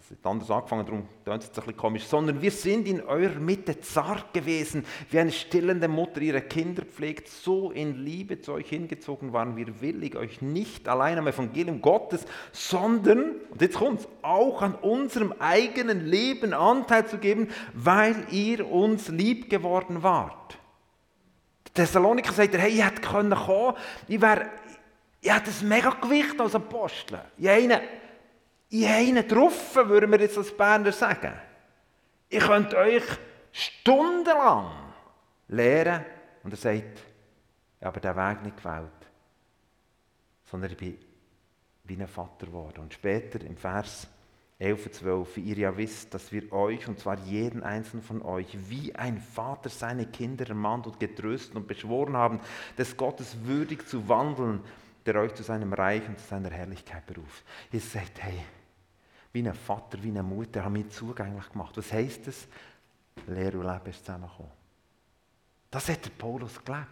[0.00, 3.38] das ist anders angefangen, darum klingt es ein bisschen komisch, sondern wir sind in eurer
[3.38, 8.70] Mitte zart gewesen, wie eine stillende Mutter ihre Kinder pflegt, so in Liebe zu euch
[8.70, 14.62] hingezogen waren wir willig, euch nicht allein am Evangelium Gottes, sondern, und jetzt kommt auch
[14.62, 20.56] an unserem eigenen Leben Anteil zu geben, weil ihr uns lieb geworden wart.
[21.74, 23.74] Thessaloniker sagt hey, ich hätte kommen können,
[24.08, 24.46] ich wäre,
[25.20, 27.20] ich hätte ein mega Gewicht als Apostel.
[27.36, 27.80] Ich einen,
[28.70, 31.32] ich habe einen getroffen, würden wir jetzt als Berner sagen.
[32.28, 33.02] Ich könnte euch
[33.52, 34.70] stundenlang
[35.48, 36.04] lehren.
[36.42, 37.00] Und er sagt,
[37.80, 38.88] ich habe den Weg nicht gewählt,
[40.44, 40.98] sondern ich bin
[41.84, 42.80] wie ein Vater geworden.
[42.82, 44.06] Und später im Vers
[44.60, 48.56] 11, 12, wie ihr ja wisst, dass wir euch, und zwar jeden einzelnen von euch,
[48.68, 52.40] wie ein Vater seine Kinder ermahnt und getröstet und beschworen haben,
[52.78, 54.60] des Gottes würdig zu wandeln,
[55.06, 57.42] der euch zu seinem Reich und zu seiner Herrlichkeit beruft.
[57.72, 58.38] Ihr sagt, hey,
[59.32, 61.76] wie ein Vater, wie eine Mutter haben wir zugänglich gemacht.
[61.76, 62.48] Was heisst das?
[63.26, 64.50] Lehre und Leben ist zusammengekommen.
[65.70, 66.86] Das hat der Paulus gelebt.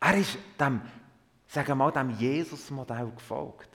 [0.00, 0.80] Er ist dem,
[1.46, 3.68] sagen wir mal, dem Jesus-Modell gefolgt.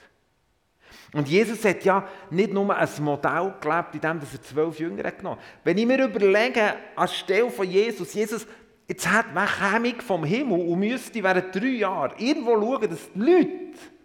[1.13, 5.37] Und Jesus hat ja nicht nur ein Modell gelebt, in dem er zwölf Jünger genommen
[5.37, 5.45] hat.
[5.63, 8.47] Wenn ich mir überlege, anstelle von Jesus, Jesus,
[8.87, 9.47] jetzt hat man
[9.99, 13.49] vom Himmel und müsste während drei Jahren irgendwo schauen, dass die Leute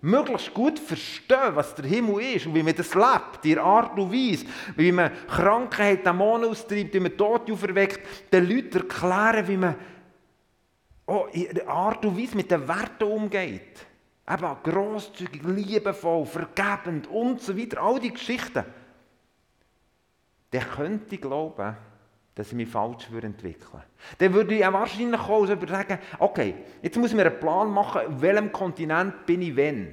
[0.03, 4.13] möglichst gut verstehen, was der Himmel ist und wie man das lebt, die Art und
[4.13, 9.75] Weise, wie man Krankheit, Dämonen austreibt, wie man Tote auferweckt, den Leuten erklären, wie man
[11.07, 13.87] oh, in Art und Weise mit den Werten umgeht.
[14.29, 17.83] Eben grosszügig, liebevoll, vergebend und so weiter.
[17.83, 18.65] All die Geschichten.
[20.53, 21.77] Der könnte glauben,
[22.41, 23.85] dass ich mich falsch entwickeln würde.
[24.17, 28.23] Dann würde ich wahrscheinlich auch sagen, okay, jetzt muss ich mir einen Plan machen, auf
[28.23, 29.93] welchem Kontinent bin ich wenn.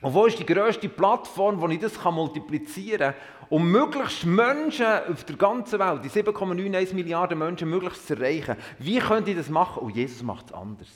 [0.00, 5.24] Und wo ist die grösste Plattform, wo ich das multiplizieren kann, um möglichst Menschen auf
[5.24, 8.56] der ganzen Welt, die 7,91 Milliarden Menschen, möglichst zu erreichen?
[8.78, 9.82] Wie könnte ich das machen?
[9.82, 10.88] Und Jesus macht es anders.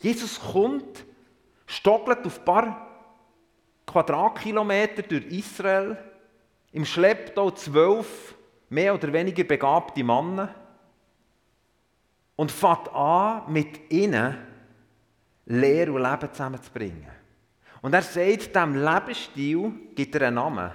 [0.00, 1.04] Jesus kommt,
[1.64, 2.88] stockelt auf ein paar
[3.86, 5.96] Quadratkilometer durch Israel,
[6.72, 8.34] im Schlepptau zwölf
[8.70, 10.54] mehr oder weniger begabte Männer
[12.36, 14.38] und fängt an, mit ihnen
[15.44, 17.10] Lehre und Leben zusammenzubringen.
[17.82, 20.70] Und er sagt, diesem Lebensstil gibt er einen Namen,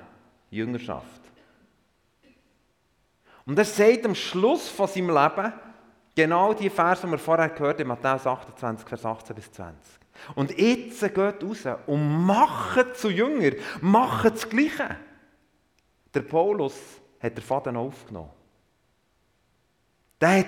[0.51, 1.21] Jüngerschaft.
[3.45, 5.53] Und er sagt am Schluss von seinem Leben,
[6.15, 9.99] Genau die Verse, die wir vorher gehört haben, Matthäus 28, Vers 18 bis 20.
[10.33, 14.95] Und jetzt geht raus und macht zu Jünger, macht das Gleiche.
[16.13, 16.73] Der Paulus
[17.25, 18.29] hat den Faden aufgenommen.
[20.21, 20.47] Der hat,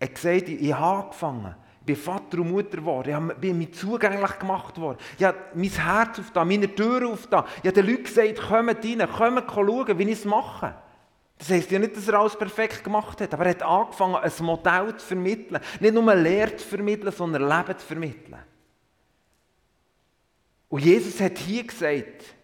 [0.00, 1.54] hat gesagt, ich habe angefangen.
[1.80, 3.30] Ich bin Vater und Mutter geworden.
[3.30, 4.98] Ich bin mir zugänglich gemacht worden.
[5.16, 7.44] Ich habe mein Herz aufgetan, meine Türen aufgetan.
[7.62, 10.74] Ich habe den Leuten gesagt, kommt rein, kommt schauen, wie ich es mache.
[11.38, 14.32] Das heisst ja nicht, dass er alles perfekt gemacht hat, aber er hat angefangen, ein
[14.40, 15.60] Modell zu vermitteln.
[15.80, 18.38] Nicht nur Lehre zu vermitteln, sondern Leben zu vermitteln.
[20.68, 22.35] Und Jesus hat hier gesagt,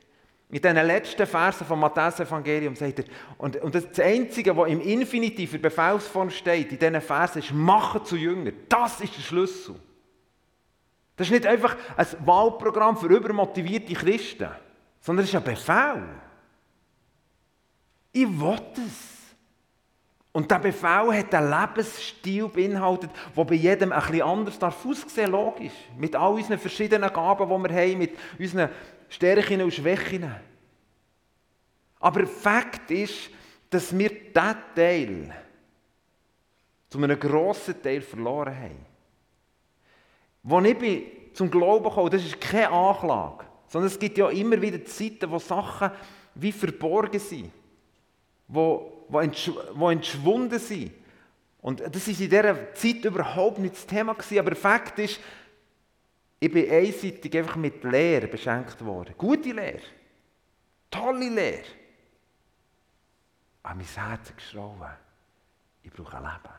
[0.52, 3.04] in den letzten Versen vom Matthäus-Evangelium sagt er,
[3.38, 8.04] und, und das Einzige, was im Infinitiv für Befehlsform steht, in diesen Versen, ist, machen
[8.04, 8.52] zu Jünger.
[8.68, 9.76] Das ist der Schlüssel.
[11.16, 14.50] Das ist nicht einfach ein Wahlprogramm für übermotivierte Christen,
[15.00, 16.04] sondern es ist ein Befehl.
[18.12, 19.12] Ich will es.
[20.32, 25.30] Und der Befehl hat einen Lebensstil beinhaltet, der bei jedem ein bisschen anders darf aussehen,
[25.30, 25.72] logisch.
[25.96, 28.68] Mit all unseren verschiedenen Gaben, die wir haben, mit unseren
[29.12, 30.34] Stärken und Schwächen.
[32.00, 33.30] Aber Fakt ist,
[33.70, 35.34] dass wir diesen Teil
[36.88, 38.86] zu einem grossen Teil verloren haben.
[40.50, 44.60] Als ich bin zum Glauben kam, das ist keine Anklage, sondern es gibt ja immer
[44.60, 45.90] wieder Zeiten, wo Sachen
[46.34, 47.50] wie verborgen sind
[48.52, 50.92] wo, wo, entsch wo entschwunden sind.
[51.60, 55.20] Und das war in dieser Zeit überhaupt nicht das Thema gewesen, aber Fakt ist,
[56.42, 59.14] ich bin einseitig einfach mit Lehre beschenkt worden.
[59.16, 59.80] Gute Lehre.
[60.90, 61.62] Tolle Lehre.
[63.62, 64.90] Aber mein Herz ist geschrauen.
[65.84, 66.54] Ich brauche ein Leben.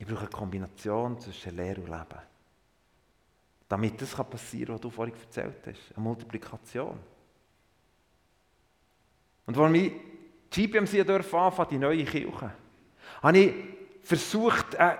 [0.00, 2.20] Ich brauche eine Kombination zwischen Lehre und Leben.
[3.70, 5.96] Damit das passieren kann, was du vorhin erzählt hast.
[5.96, 6.98] Eine Multiplikation.
[9.46, 9.92] Und als ich
[10.50, 12.52] GPMC anfangen die neue Kirche,
[13.22, 13.54] habe ich
[14.02, 14.98] versucht, äh,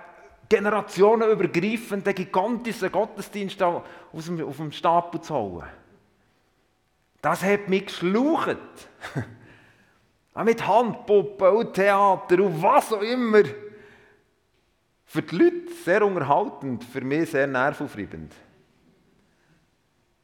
[0.53, 5.67] generationenübergreifend den gigantischen Gottesdienst auf dem, auf dem Stapel zu holen.
[7.21, 8.57] Das hat mich geschlaucht.
[10.35, 13.43] Auch mit Handpuppen und Theater und was auch immer.
[15.05, 18.33] Für die Leute sehr unterhaltend, für mich sehr nervaufreibend.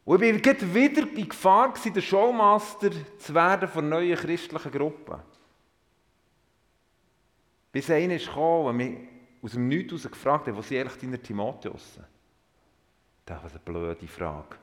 [0.04, 2.90] Und ich war wieder in Gefahr, der Showmaster
[3.20, 5.20] zu werden von neuen christlichen Gruppen.
[7.72, 8.80] Bis einer kam,
[9.42, 12.00] aus dem Nichts heraus gefragt hat, wo sind eigentlich deine Timotheus?
[13.26, 14.58] Das ist eine blöde Frage.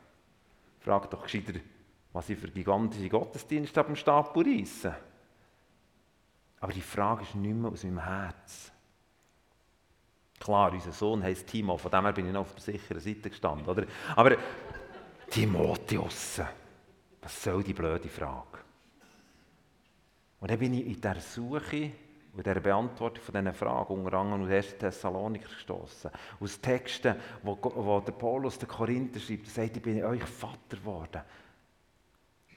[0.81, 1.59] Frag doch gescheiter,
[2.13, 4.95] was ich für gigantische Gottesdienste am Stapel reisse.
[6.61, 8.73] Aber die Frage ist nicht mehr aus meinem Herz.
[10.39, 13.31] Klar, unser Sohn heisst Timo, von dem her bin ich noch auf der sicheren Seite
[13.31, 13.67] gestanden.
[13.67, 13.87] Oder?
[14.15, 14.37] Aber
[15.31, 16.41] Timotheus.
[17.23, 18.59] Was soll die blöde Frage?
[20.41, 21.93] Und dann bin ich in der Suche
[22.37, 24.79] und der Beantwortung von diesen Fragen, unter anderem aus 1.
[24.79, 30.23] Thessaloniker gestoßen, aus Texten, wo, wo der Paulus der Korinther schreibt, sagt, ich bin euch
[30.23, 31.23] Vater geworden.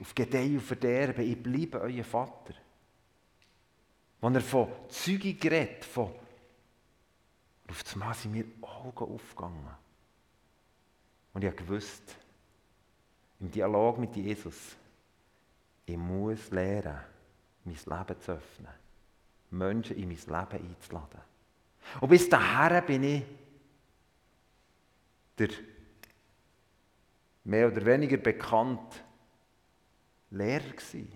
[0.02, 2.54] Auf Gedeih und Verderben, ich bleibe euer Vater.
[4.20, 6.12] Wenn er von Zeugung redet, von
[7.70, 9.76] auf einmal sind mir Augen aufgegangen.
[11.34, 12.16] Und ich wusste,
[13.40, 14.76] im Dialog mit Jesus,
[15.86, 17.00] ich muss lernen,
[17.64, 18.89] mein Leben zu öffnen.
[19.52, 21.22] Menschen in mein Leben einzuladen.
[22.02, 23.24] Und bis dahin bin ich
[25.38, 25.50] der
[27.46, 29.04] mehr oder weniger bekannt
[30.32, 31.12] Lehrer gewesen.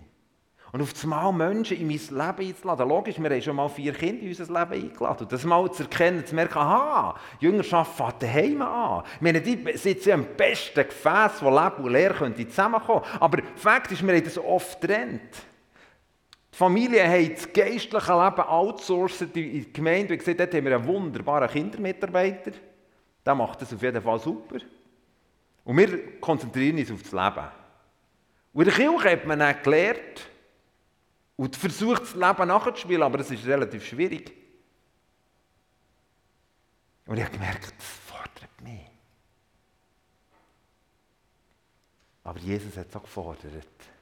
[0.72, 2.88] Und auf einmal Menschen in mein Leben einzuladen.
[2.88, 5.22] Logisch, wir haben schon mal vier Kinder in unser Leben eingeladen.
[5.22, 9.04] Und das mal zu erkennen, zu merken, aha, Jüngerschaft fängt daheim an.
[9.14, 13.20] Ich meine, sitzen am besten Gefäß, wo Leben und Lehre zusammenkommen können.
[13.20, 15.46] Aber Fakt ist, wir haben das oft getrennt.
[16.54, 20.76] Die Familie hat das geistliche Leben outsourced in die Gemeinde und gesagt, dort haben wir
[20.76, 22.52] einen wunderbaren Kindermitarbeiter.
[23.26, 24.58] Der macht das auf jeden Fall super.
[25.64, 27.48] Und wir konzentrieren uns auf das Leben.
[28.52, 30.30] Und in der Kirche hat man dann gelernt
[31.34, 34.32] und versucht, das Leben nachzuspielen, aber es ist relativ schwierig.
[37.06, 38.92] Und ich habe gemerkt, das fordert mich.
[42.22, 43.93] Aber Jesus hat es auch gefordert.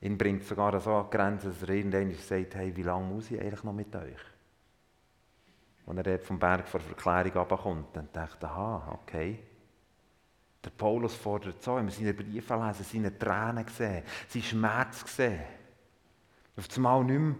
[0.00, 3.30] Ihn bringt sogar so an die Grenze, dass er irgendwann sagt, hey, wie lange muss
[3.30, 4.20] ich eigentlich noch mit euch?
[5.86, 9.42] Und er dort vom Berg vor Verklärung runterkommt, dann dachte ich, aha, okay.
[10.62, 15.40] Der Paulus fordert so, wenn wir seine Briefe lesen, seine Tränen gesehen, seinen Schmerz gesehen.
[16.56, 17.36] Auf einmal nicht mehr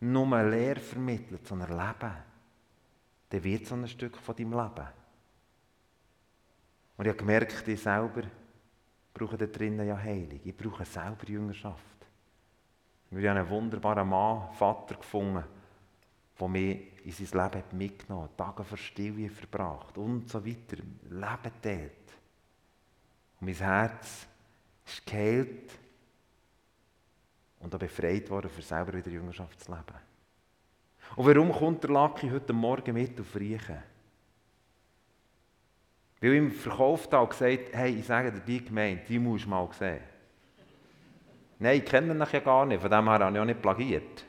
[0.00, 2.16] nur Lehre vermittelt, sondern Leben.
[3.30, 4.88] Dann wird so ein Stück von deinem Leben.
[6.96, 8.22] Und ich habe gemerkt, ich selber
[9.18, 10.40] brauche da drinnen ja Heilung.
[10.44, 11.84] Ich brauche selber Jüngerschaft.
[13.10, 15.44] Wir haben einen wunderbaren Mann, Vater gefunden,
[16.38, 20.76] der mich in sein Leben mitgenommen hat, Tage für Stille verbracht und so weiter,
[21.08, 21.92] Leben teilt.
[23.40, 24.26] Und mein Herz
[24.86, 25.72] ist geheilt
[27.60, 29.98] und auch befreit worden, für selber wieder Jüngerschaft zu leben.
[31.16, 33.82] Und warum kommt der Lucky heute Morgen mit auf Riechen?
[36.20, 39.50] Weil ihm verkauft hat und gesagt, hey, ich sage dir, die Gemeinde, die musst du
[39.50, 40.00] mal sehen.
[41.60, 44.24] Nein, ich kenne ihn ja gar nicht, von dem her habe ich auch nicht plagiert.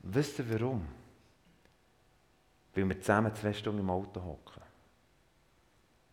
[0.00, 0.86] Wisst ihr warum?
[2.74, 4.62] Weil wir zusammen zwei Stunden im Auto hocken.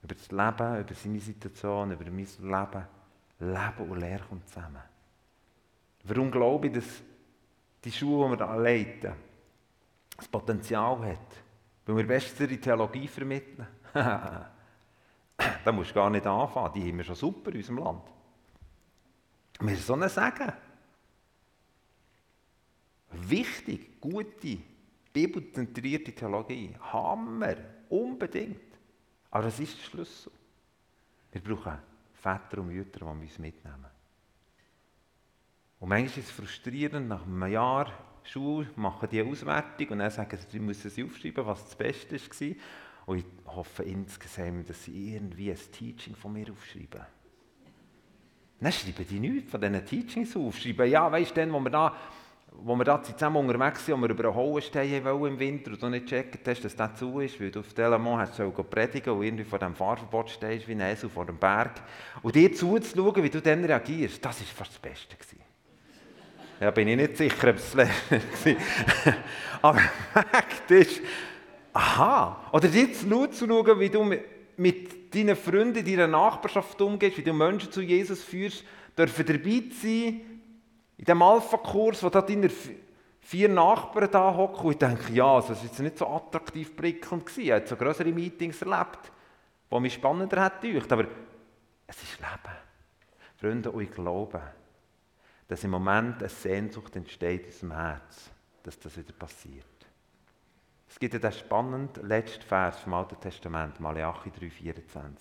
[0.01, 2.87] Über das Leben, über seine Situation, über mein Leben.
[3.39, 4.81] Leben und Lehre kommt zusammen.
[6.03, 7.01] Warum glaube ich, dass
[7.83, 9.13] die Schule, die wir da leiten,
[10.17, 11.42] das Potenzial hat,
[11.85, 13.67] weil wir bessere Theologie vermitteln.
[13.93, 16.73] da musst du gar nicht anfangen.
[16.73, 18.03] Die haben wir schon super in unserem Land.
[19.59, 20.53] Wir sollen sagen.
[23.11, 24.57] Wichtig, gute,
[25.11, 26.75] bibelzentrierte Theologie.
[26.91, 27.55] Hammer,
[27.89, 28.79] unbedingt.
[29.29, 30.31] Aber das ist der Schlüssel.
[31.31, 31.77] Wir brauchen
[32.13, 33.85] Väter und Mütter, die uns mitnehmen.
[35.79, 37.91] Und manchmal ist es frustrierend, nach einem Jahr
[38.23, 42.15] Schule, machen die Auswertung und dann sagen sie, sie müssen sie aufschreiben, was das Beste
[42.15, 42.55] war.
[43.05, 47.01] Und ich hoffe insgesamt, dass sie irgendwie ein Teaching von mir aufschreiben.
[48.63, 50.57] Dann schreiben die nichts von diesen Teachings auf.
[50.57, 51.95] Schreiben, ja, weißt du, wo wir da,
[52.53, 55.83] wo wir da zusammen unterwegs sind, wo wir über einen Hohenstein wollen im Winter und
[55.83, 59.13] du nicht gecheckt hast, dass das zu ist, weil du auf Delamont hast du predigen
[59.13, 61.81] und irgendwie vor dem Fahrverbot stehst, wie ein Esel vor dem Berg.
[62.21, 65.17] Und dir zuzuschauen, wie du dann reagierst, das war fast das Beste.
[65.17, 65.42] Gewesen.
[66.59, 67.87] Ja, bin ich nicht sicher, ob es war.
[69.61, 69.79] Aber
[70.13, 71.01] Fakt ist,
[71.73, 74.03] aha, oder jetzt nur zu schauen, wie du
[74.57, 78.63] mit deinen Freunden, in deiner Nachbarschaft umgehst, wie du Menschen zu Jesus führst,
[78.97, 80.21] dürfen dabei sein,
[80.97, 82.49] in dem Alpha-Kurs, wo da deine
[83.19, 86.75] vier Nachbarn da hocken und ich denke, ja, also, das war jetzt nicht so attraktiv
[86.75, 87.25] prickelnd.
[87.37, 89.11] Ich habe so größere Meetings erlebt,
[89.71, 91.05] die mich spannender hätten aber
[91.87, 92.55] es ist Leben.
[93.39, 94.41] Freunde, und ich glaube,
[95.47, 98.29] dass im Moment eine Sehnsucht entsteht in unserem Herz,
[98.63, 99.65] dass das wieder passiert.
[100.87, 105.11] Es gibt ja den spannenden letzten Vers vom Alten Testament, Malachi 3,24.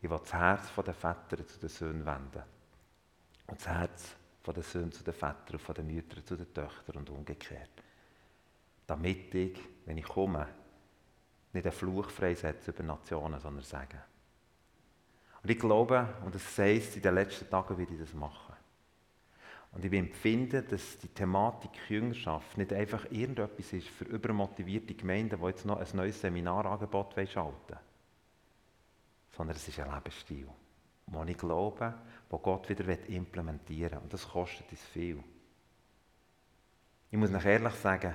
[0.00, 2.42] Ich will das Herz der Väter zu den Söhnen wenden.
[3.48, 4.16] Und das Herz
[4.46, 7.70] der Söhne zu den Vätern und von den Müttern zu den Töchtern und umgekehrt.
[8.86, 10.46] Damit ich, wenn ich komme,
[11.52, 14.00] nicht einen Fluch freisetze über Nationen, sondern sage.
[15.42, 18.47] Und ich glaube, und das heißt, in den letzten Tagen werde ich das machen.
[19.72, 25.46] Und ich empfinde, dass die Thematik Jüngerschaft nicht einfach irgendetwas ist für übermotivierte Gemeinden, die
[25.46, 27.80] jetzt noch ein neues Seminarangebot schalten wollen,
[29.36, 30.48] sondern es ist ein Lebensstil,
[31.06, 31.94] wo ich glaube,
[32.30, 33.98] wo Gott wieder implementieren will.
[33.98, 35.22] Und das kostet uns viel.
[37.10, 38.14] Ich muss euch ehrlich sagen,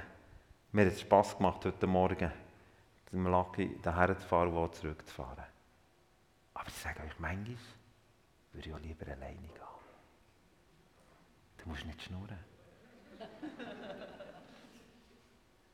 [0.71, 2.31] mir hat es Spass gemacht, heute Morgen
[3.09, 5.43] zum Lucky daher zu fahren und zurückzufahren.
[6.55, 7.57] Aber ich sage euch, manchmal
[8.53, 9.62] würde ich auch lieber alleine gehen.
[11.63, 12.37] Du musst nicht schnurren.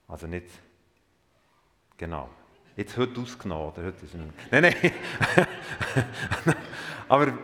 [0.08, 0.48] Also nicht,
[1.98, 2.30] genau.
[2.76, 3.86] Jetzt heute ausgenommen, oder?
[3.86, 4.92] Heute ist ein, nein, nein.
[7.10, 7.38] Aber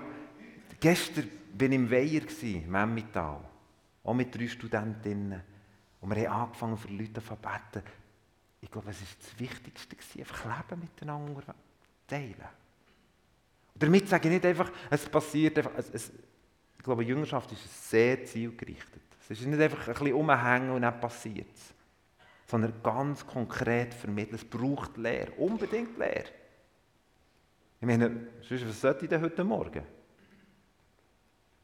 [0.79, 3.41] gestern war ich im Weiher, im Emmental.
[4.03, 5.41] Auch mit drei Studentinnen.
[6.01, 7.83] Und wir haben angefangen, für Leute zu beten.
[8.61, 11.55] Ich glaube, es war das Wichtigste, einfach Leben miteinander
[12.07, 12.47] teilen.
[13.73, 16.11] Und damit sage ich nicht einfach, es passiert einfach, es, es,
[16.85, 19.01] ich glaube, Jüngerschaft ist sehr zielgerichtet.
[19.27, 21.73] Es ist nicht einfach ein bisschen umhängen und dann passiert es.
[22.45, 24.35] Sondern ganz konkret vermitteln.
[24.35, 26.29] Es braucht Lehre, unbedingt Lehre.
[27.81, 29.83] Ich meine, was sollte ich denn heute Morgen?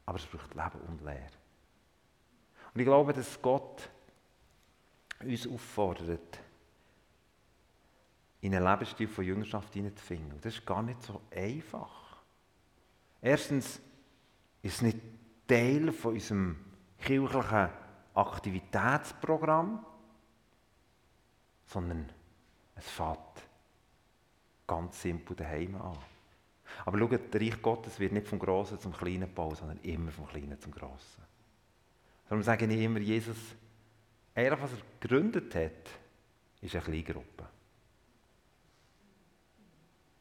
[0.08, 1.30] Aber es braucht Leben und Lehre.
[2.74, 3.92] Und ich glaube, dass Gott
[5.20, 6.40] uns auffordert,
[8.42, 10.32] in einen Lebensstil von Jüngerschaft hineinzufinden.
[10.32, 12.24] Und das ist gar nicht so einfach.
[13.22, 13.80] Erstens
[14.62, 14.98] ist nicht
[15.48, 16.56] Teil von unserem
[17.00, 17.70] kirchlichen
[18.14, 19.86] Aktivitätsprogramm,
[21.66, 22.10] sondern
[22.76, 23.18] es fängt
[24.68, 25.98] ganz simpel daheim an.
[26.86, 30.28] Aber schaut, der Reich Gottes wird nicht vom Großen zum Kleinen gebaut, sondern immer vom
[30.28, 31.24] Kleinen zum Großen.
[32.28, 33.38] Darum sage ich immer, Jesus,
[34.34, 35.90] eigentlich was er gegründet hat,
[36.62, 37.48] ist eine Kleingruppe.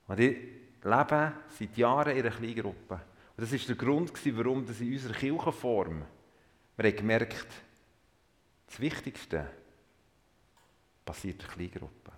[0.09, 0.37] Und ich
[0.83, 2.95] lebe seit Jahren in einer Kleingruppe.
[2.95, 3.01] Und
[3.41, 6.05] das war der Grund, warum das in unserer Kirchenform,
[6.77, 7.47] wir haben gemerkt,
[8.67, 9.47] das Wichtigste
[11.05, 12.13] passiert in der Kleingruppe.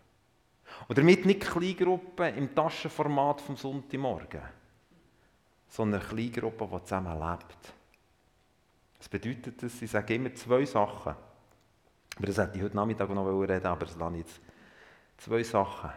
[0.89, 4.43] Und damit nicht Kleingruppe im Taschenformat vom Sonntagmorgen,
[5.68, 7.75] sondern eine Kleingruppe, die zusammen lebt.
[8.99, 11.14] Das bedeutet, dass ich sage immer zwei Sachen.
[12.16, 14.41] Aber das hätte ich heute Nachmittag noch reden aber das lasse ich jetzt.
[15.18, 15.91] Zwei Sachen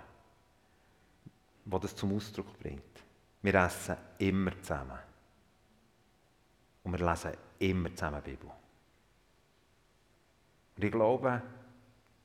[1.66, 2.82] wo das zum Ausdruck bringt.
[3.42, 5.00] Wir essen immer zusammen.
[6.86, 8.50] Und wir lesen immer zusammen die Bibel.
[10.78, 11.42] Und ich glaube,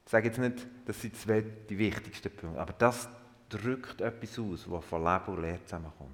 [0.05, 3.09] ich sage jetzt nicht, das sind zwei die wichtigsten Punkte, aber das
[3.49, 6.11] drückt etwas aus, was von Leben und Lehre zusammenkommt.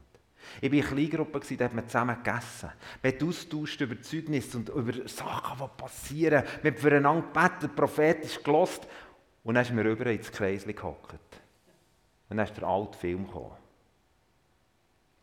[0.61, 2.71] Ich war in einer Kleingruppe, da hat man zusammen gegessen.
[3.03, 6.45] Man hat austauscht über Zeugnisse und über Sachen, die passieren.
[6.63, 8.87] Wir haben füreinander gebetet, prophetisch gelost.
[9.43, 11.41] Und dann sind wir rüber ins Kreis gehockt.
[12.29, 13.57] Und dann ist der alte Film gekommen.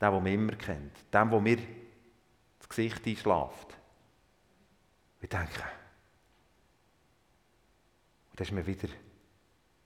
[0.02, 0.92] Der, den man immer kennt.
[1.32, 1.66] Wo mir das
[2.76, 3.78] Gesicht einschlaft.
[5.22, 5.64] Ich denke,
[8.32, 8.90] und dann war man wieder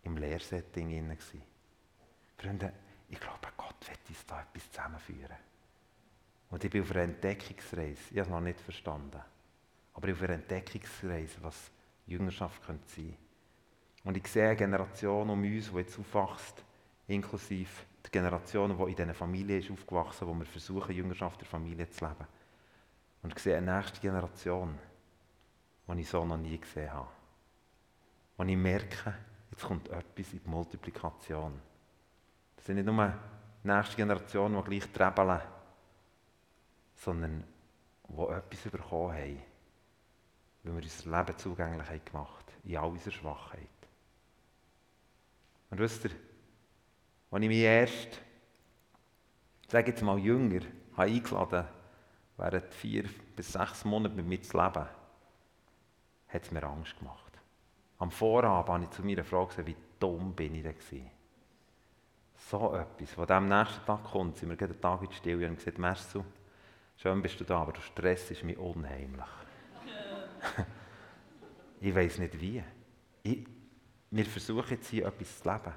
[0.03, 1.17] im Lehrsetting inne.
[2.37, 2.71] Freunde,
[3.09, 5.35] ich glaube, Gott wird uns da etwas zusammenführen.
[6.49, 7.99] Und ich bin auf einer Entdeckungsreise.
[8.09, 9.19] Ich habe es noch nicht verstanden.
[9.93, 11.69] Aber ich bin auf einer Entdeckungsreise, was
[12.05, 13.17] Jüngerschaft könnte sein.
[14.05, 16.63] Und ich sehe eine Generation um uns, die jetzt aufwächst,
[17.07, 17.69] inklusive
[18.01, 22.05] der Generation, die in dieser Familie ist aufgewachsen, wo wir versuchen, Jüngerschaft der Familie zu
[22.05, 22.36] leben.
[23.27, 24.79] Und sehe eine nächste Generation,
[25.85, 27.09] die ich so noch nie gesehen habe.
[28.37, 29.15] Und ich merke,
[29.51, 31.59] jetzt kommt etwas in die Multiplikation.
[32.55, 33.13] Das sind nicht nur
[33.65, 35.41] die nächste Generation, die gleich trebeln,
[36.95, 37.43] sondern
[38.07, 39.41] die etwas bekommen haben,
[40.63, 43.67] weil wir unser Leben zugänglich haben gemacht haben, in all unserer Schwachheit.
[45.69, 46.11] Und wisst ihr,
[47.29, 48.21] als ich mich erst,
[49.67, 50.61] sage jetzt mal jünger,
[50.95, 51.67] habe eingeladen
[52.37, 54.85] während vier bis sechs Monaten mit mir zu leben,
[56.27, 57.33] hat es mir Angst gemacht.
[57.99, 61.11] Am Vorabend habe ich zu meiner Frau gesagt, wie dumm bin ich denn gewesen.
[62.35, 65.55] So etwas, was am nächsten Tag kommt, sind wir einen Tag in die Stille und
[65.55, 66.23] gesagt, Mersu,
[66.95, 69.25] schön bist du da, aber du stressst mich unheimlich.
[71.81, 72.63] ich weiß nicht wie.
[73.23, 73.47] Ich,
[74.11, 75.73] wir versuchen jetzt hier etwas zu leben.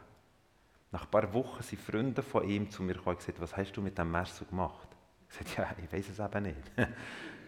[0.93, 3.73] Nach ein paar Wochen sind Freunde von ihm zu mir gekommen und gesagt, was hast
[3.73, 4.89] du mit dem Messer gemacht?
[5.31, 6.77] Ich sagte, ja, ich weiß es eben nicht.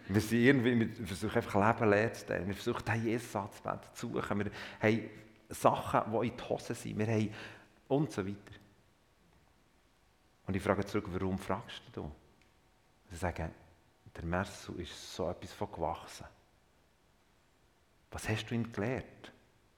[0.07, 2.47] wir, sind irgendwie, wir versuchen einfach Leben leer zu teilen.
[2.47, 4.39] Wir versuchen, den Jesus anzubeten, zu suchen.
[4.39, 5.09] Wir haben
[5.49, 6.97] Sachen, die in die Hose sind.
[6.97, 7.29] Wir haben
[7.87, 8.53] und so weiter.
[10.45, 12.11] Und ich frage zurück, warum fragst du?
[13.09, 13.51] Sie sagen,
[14.15, 16.25] der Mersu ist so etwas von gewachsen.
[18.11, 19.31] Was hast du ihm gelehrt?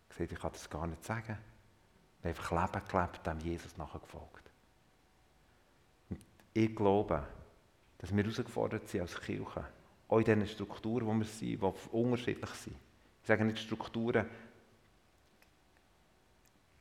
[0.09, 1.37] Ich sage, ich kann das gar nicht sagen.
[2.21, 4.51] Wir haben einfach Leben gelebt, dem Jesus nachgefolgt.
[6.09, 6.19] Und
[6.53, 7.27] ich glaube,
[8.05, 9.65] dass wir herausgefordert sind als Kirche,
[10.07, 12.75] auch in diesen Strukturen, wo wir sind, die unterschiedlich sind.
[13.21, 14.27] Ich sage nicht Strukturen,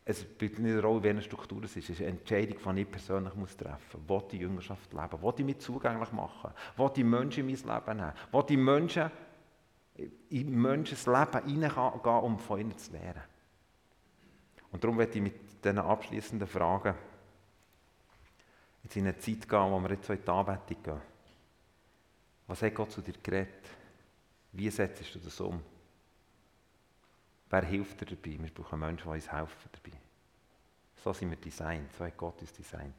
[0.04, 1.84] es spielt nicht eine Rolle, welche Struktur es ist.
[1.84, 4.06] Es ist eine Entscheidung, die ich persönlich treffen muss.
[4.06, 5.22] Will die Jüngerschaft leben?
[5.22, 6.50] Will die mich zugänglich machen?
[6.76, 8.12] Will die Menschen in mein Leben nehmen?
[8.30, 9.10] Will die Menschen
[10.28, 13.22] in Menschen Leben hineingehen, um von ihnen zu lernen.
[14.72, 16.94] Und darum werde ich mit diesen abschließenden Fragen
[18.82, 21.13] jetzt in eine Zeit gehen, wo wir jetzt in die Anbetung gehen.
[22.46, 23.68] Was hat Gott zu dir geredet?
[24.52, 25.62] Wie setzt du das um?
[27.50, 28.38] Wer hilft dir dabei?
[28.38, 29.96] Wir brauchen Menschen, die uns helfen dabei.
[31.02, 32.94] So sind wir designt, so hat Gott uns designt.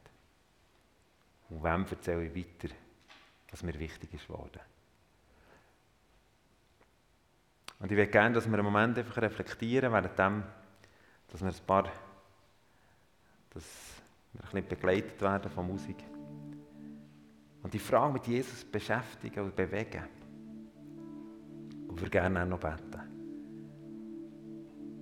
[1.48, 2.74] Und wem erzähle ich weiter,
[3.50, 4.60] was mir wichtig ist geworden.
[7.78, 10.42] Und ich würde gerne, dass wir einen Moment einfach reflektieren, während dem,
[11.28, 11.92] dass wir ein paar,
[13.50, 13.64] dass
[14.32, 16.15] wir ein bisschen begleitet werden von Musik.
[17.66, 20.04] Und die Frage mit Jesus beschäftigen und bewegen.
[21.88, 23.00] Und wir gerne auch noch beten.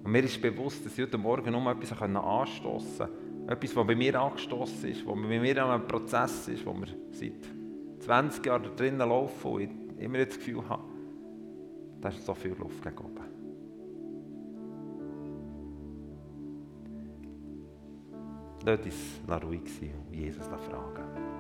[0.03, 3.49] Und mir ist bewusst, dass ich heute Morgen noch etwas anstoßen kann.
[3.49, 6.87] Etwas, was bei mir angestoßen ist, was bei mir an einem Prozess ist, wo wir
[7.11, 10.85] seit 20 Jahren drinnen laufen und ich immer das Gefühl habe,
[12.01, 13.25] da ist so viel Luft gegen oben.
[18.65, 21.34] Lass uns ruhig sein und Jesus fragen.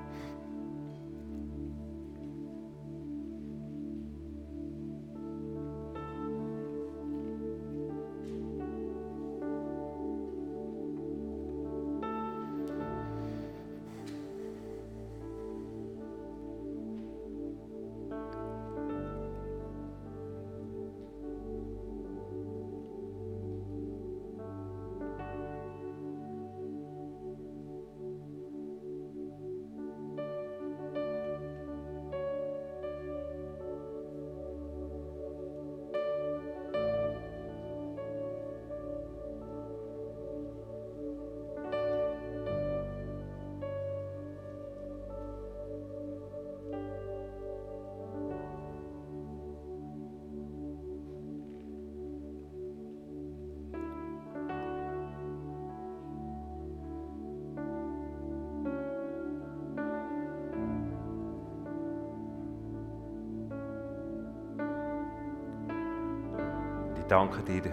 [67.04, 67.70] Ich danke dir,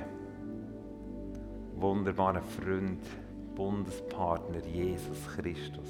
[1.77, 3.01] wunderbarer Freund,
[3.55, 5.87] Bundespartner Jesus Christus,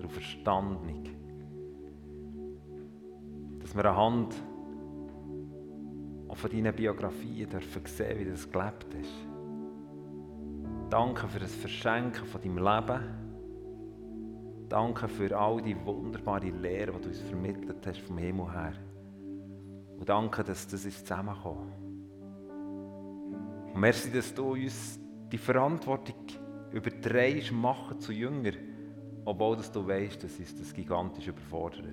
[0.00, 1.02] der Verstandung,
[3.58, 4.36] dass wir anhand
[6.34, 9.28] von deinen Biografien dürfen sehen, wie du es gelebt hast.
[10.88, 13.00] Danke für das Verschenken von deinem Leben.
[14.68, 18.74] Danke für all die wunderbare Lehre, die du uns vermittelt hast vom Himmel her.
[19.98, 21.83] Und danke, dass das zusammengekommen ist.
[23.74, 25.00] Und merci, dass du uns
[25.32, 26.14] die Verantwortung
[26.70, 28.52] übertreibst, machen zu Jünger,
[29.24, 31.92] obwohl dass du weißt, dass uns das gigantisch überfordert.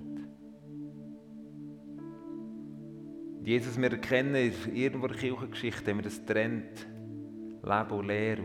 [3.42, 6.86] Jesus, wir erkennen in irgendwo der Kirchengeschichte, wenn wir das trennt,
[7.64, 8.44] Leben und Lehre.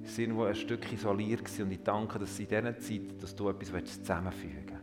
[0.00, 3.34] Wir sind irgendwo ein Stück isoliert gewesen und ich danke, dass in dieser Zeit, dass
[3.34, 4.78] du etwas zusammenfügen willst.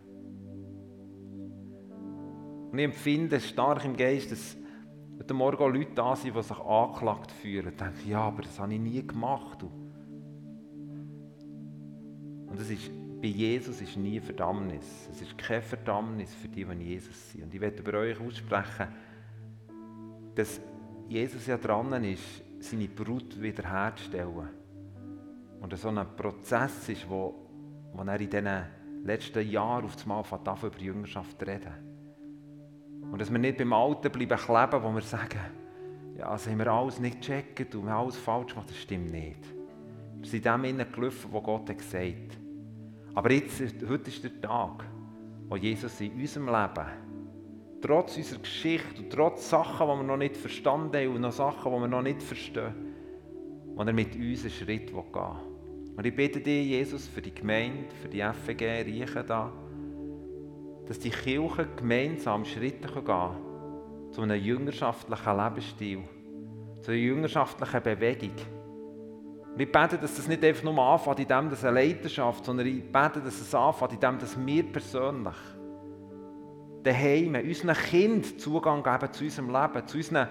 [2.74, 4.58] Und ich empfinde stark im Geist, dass
[5.20, 7.68] heute Morgen auch Leute da sind, die sich angeklagt fühlen.
[7.68, 9.64] Und denken, ja, aber das habe ich nie gemacht.
[12.48, 12.90] Und das ist,
[13.22, 15.10] bei Jesus ist nie Verdammnis.
[15.12, 17.44] Es ist keine Verdammnis für die, die Jesus sind.
[17.44, 18.88] Und ich werde über euch aussprechen,
[20.36, 20.60] dass
[21.08, 24.50] Jesus ja dran ist, seine Brut wiederherzustellen.
[25.62, 27.36] Und so ein Prozess ist, wo,
[27.94, 28.64] wo er in diesen
[29.04, 31.95] letzten Jahren auf einmal von über Jüngerschaft reden.
[33.16, 35.40] Und dass wir nicht beim Alten bleiben kleben, wo wir sagen,
[36.18, 38.70] ja, das haben wir alles nicht gecheckt und haben alles falsch gemacht.
[38.70, 39.40] Das stimmt nicht.
[40.18, 42.38] Wir sind dem innen gelaufen, wo Gott hat gesagt
[43.14, 44.84] Aber jetzt, heute ist der Tag,
[45.48, 46.88] wo Jesus in unserem Leben,
[47.82, 51.72] trotz unserer Geschichte und trotz Sachen, die wir noch nicht verstanden haben und noch Sachen,
[51.72, 52.74] die wir noch nicht verstehen,
[53.76, 55.96] wo er mit uns einen Schritt gehen will.
[55.96, 59.54] Und ich bitte dich, Jesus, für die Gemeinde, für die FG Riechen da,
[60.88, 66.04] dass die Kirchen gemeinsam Schritte gehen können zu einem jüngerschaftlichen Lebensstil,
[66.82, 68.36] zu einer jüngerschaftlichen Bewegung.
[69.54, 72.68] Und ich bete, dass das nicht einfach nur anfängt, in dem, dass eine Leidenschaft, sondern
[72.68, 75.36] ich bete, dass es anfängt, in dem, dass wir persönlich
[76.84, 80.28] daheim unseren Kind Zugang geben zu unserem Leben, zu unseren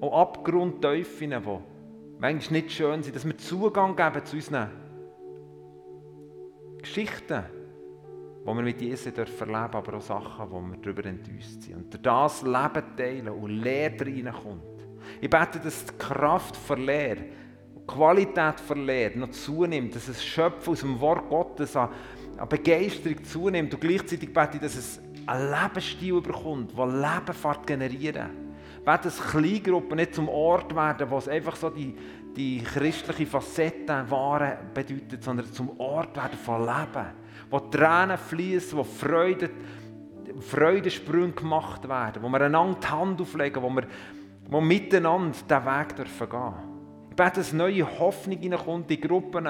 [0.00, 1.58] auch die
[2.18, 4.70] manchmal nicht schön sind, dass wir Zugang geben zu unseren
[6.78, 7.44] Geschichten,
[8.44, 11.76] wo wir mit Jesus dürfen aber auch Sachen, wo wir darüber enttäuscht sind.
[11.76, 14.62] Und das Leben teilen und Lehre reinkommt.
[15.20, 17.24] Ich bete, dass die Kraft von Lehre,
[17.76, 21.90] die Qualität von Lehre noch zunimmt, dass es Schöpfen aus dem Wort Gottes an,
[22.36, 28.48] an Begeisterung zunimmt und gleichzeitig bete ich, dass es einen Lebensstil bekommt, der Leben generieren
[28.88, 31.94] bete, dass Kleingruppen nicht zum Ort werden, wo es einfach so die,
[32.36, 37.06] die christliche Facette wahren bedeutet, sondern zum Ort werden von Leben,
[37.50, 39.50] wo Tränen fließen, wo Freude,
[40.40, 43.84] Freudensprünge gemacht werden, wo wir einander die Hand auflegen, wo wir,
[44.48, 46.54] wo miteinander diesen Weg dürfen gehen.
[47.10, 49.48] Ich bete, dass neue Hoffnung hineinkommt in Gruppen,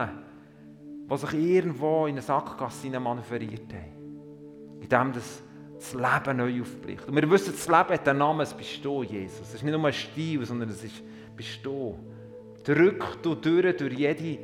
[1.11, 4.81] die sich irgendwo in eine Sackgasse manövriert haben.
[4.81, 5.43] In dem das
[5.79, 7.09] das Leben neu aufbricht.
[7.09, 9.41] Und wir wissen, das Leben hat einen Namen, es bist du, Jesus.
[9.49, 11.03] Es ist nicht nur ein Stil, sondern es ist,
[11.37, 11.99] bist du.
[12.65, 14.39] Drück du durch, durch jede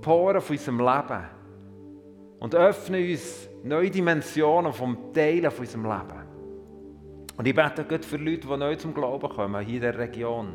[0.00, 1.24] Pore von unserem Leben
[2.38, 6.28] und öffne uns neue Dimensionen vom Teilen von unserem Leben.
[7.36, 10.54] Und ich bete Gott für Leute, die neu zum Glauben kommen, hier in der Region.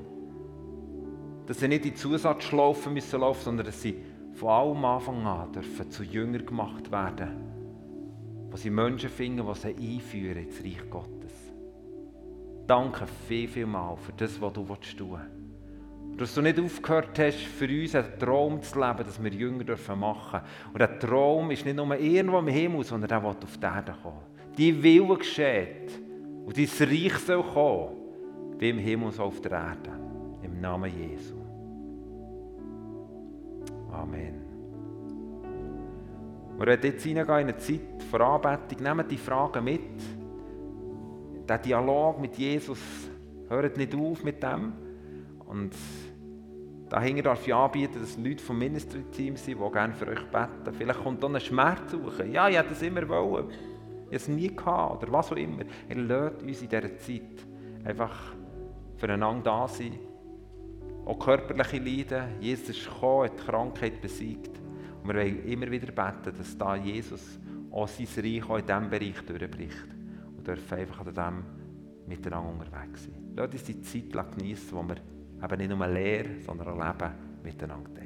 [1.46, 4.02] Dass sie nicht in Zusatzschlaufen müssen laufen, sondern dass sie
[4.34, 7.54] von allem Anfang an dürfen zu Jünger gemacht werden
[8.54, 11.34] wo sie Menschen finden, die sie einführen ins Reich Gottes.
[12.68, 15.43] Danke viel, viel mal für das, was du tun willst.
[16.18, 20.00] Dass du nicht aufgehört hast, für uns einen Traum zu leben, dass wir Jünger dürfen
[20.00, 20.42] machen
[20.72, 23.96] Und der Traum ist nicht nur irgendwo im Himmel, sondern der will auf die Erde
[24.02, 24.22] kommen.
[24.58, 26.00] Die Wille geschieht
[26.46, 27.96] und dein Reich soll kommen,
[28.60, 29.90] wie im Himmel so auf der Erde.
[30.44, 31.36] Im Namen Jesu.
[33.92, 34.42] Amen.
[36.58, 38.84] Wir werden jetzt hineingehen in eine Zeit vor Anbetung.
[38.84, 39.82] Nehmt die Fragen mit.
[41.48, 42.80] Der Dialog mit Jesus
[43.50, 44.83] hört nicht auf mit dem.
[45.46, 45.72] Und
[46.90, 50.74] dahinter darf ich anbieten, dass Leute vom Ministry-Team sind, die gerne für euch beten.
[50.78, 52.32] Vielleicht kommt dann ein Schmerz suchen.
[52.32, 53.50] Ja, ich hätte es immer wollen.
[54.10, 55.64] Ich es nie gehabt oder was auch immer.
[55.90, 57.48] Er lädt uns in dieser Zeit
[57.84, 58.36] einfach
[58.98, 59.94] füreinander da sein.
[61.06, 62.40] Auch körperliche Leiden.
[62.40, 64.52] Jesus ist gekommen, hat die Krankheit besiegt.
[65.02, 67.40] Und wir wollen immer wieder beten, dass da Jesus
[67.72, 69.88] auch sein Reich auch in diesem Bereich durchbricht.
[70.38, 71.44] Und dürfen einfach an dem
[72.08, 73.34] miteinander unterwegs sein.
[73.36, 74.96] Lass uns die Zeit genießen, wo wir
[75.44, 77.14] eben nicht nur Lehre, sondern auch Leben
[77.44, 78.03] miteinander teilen.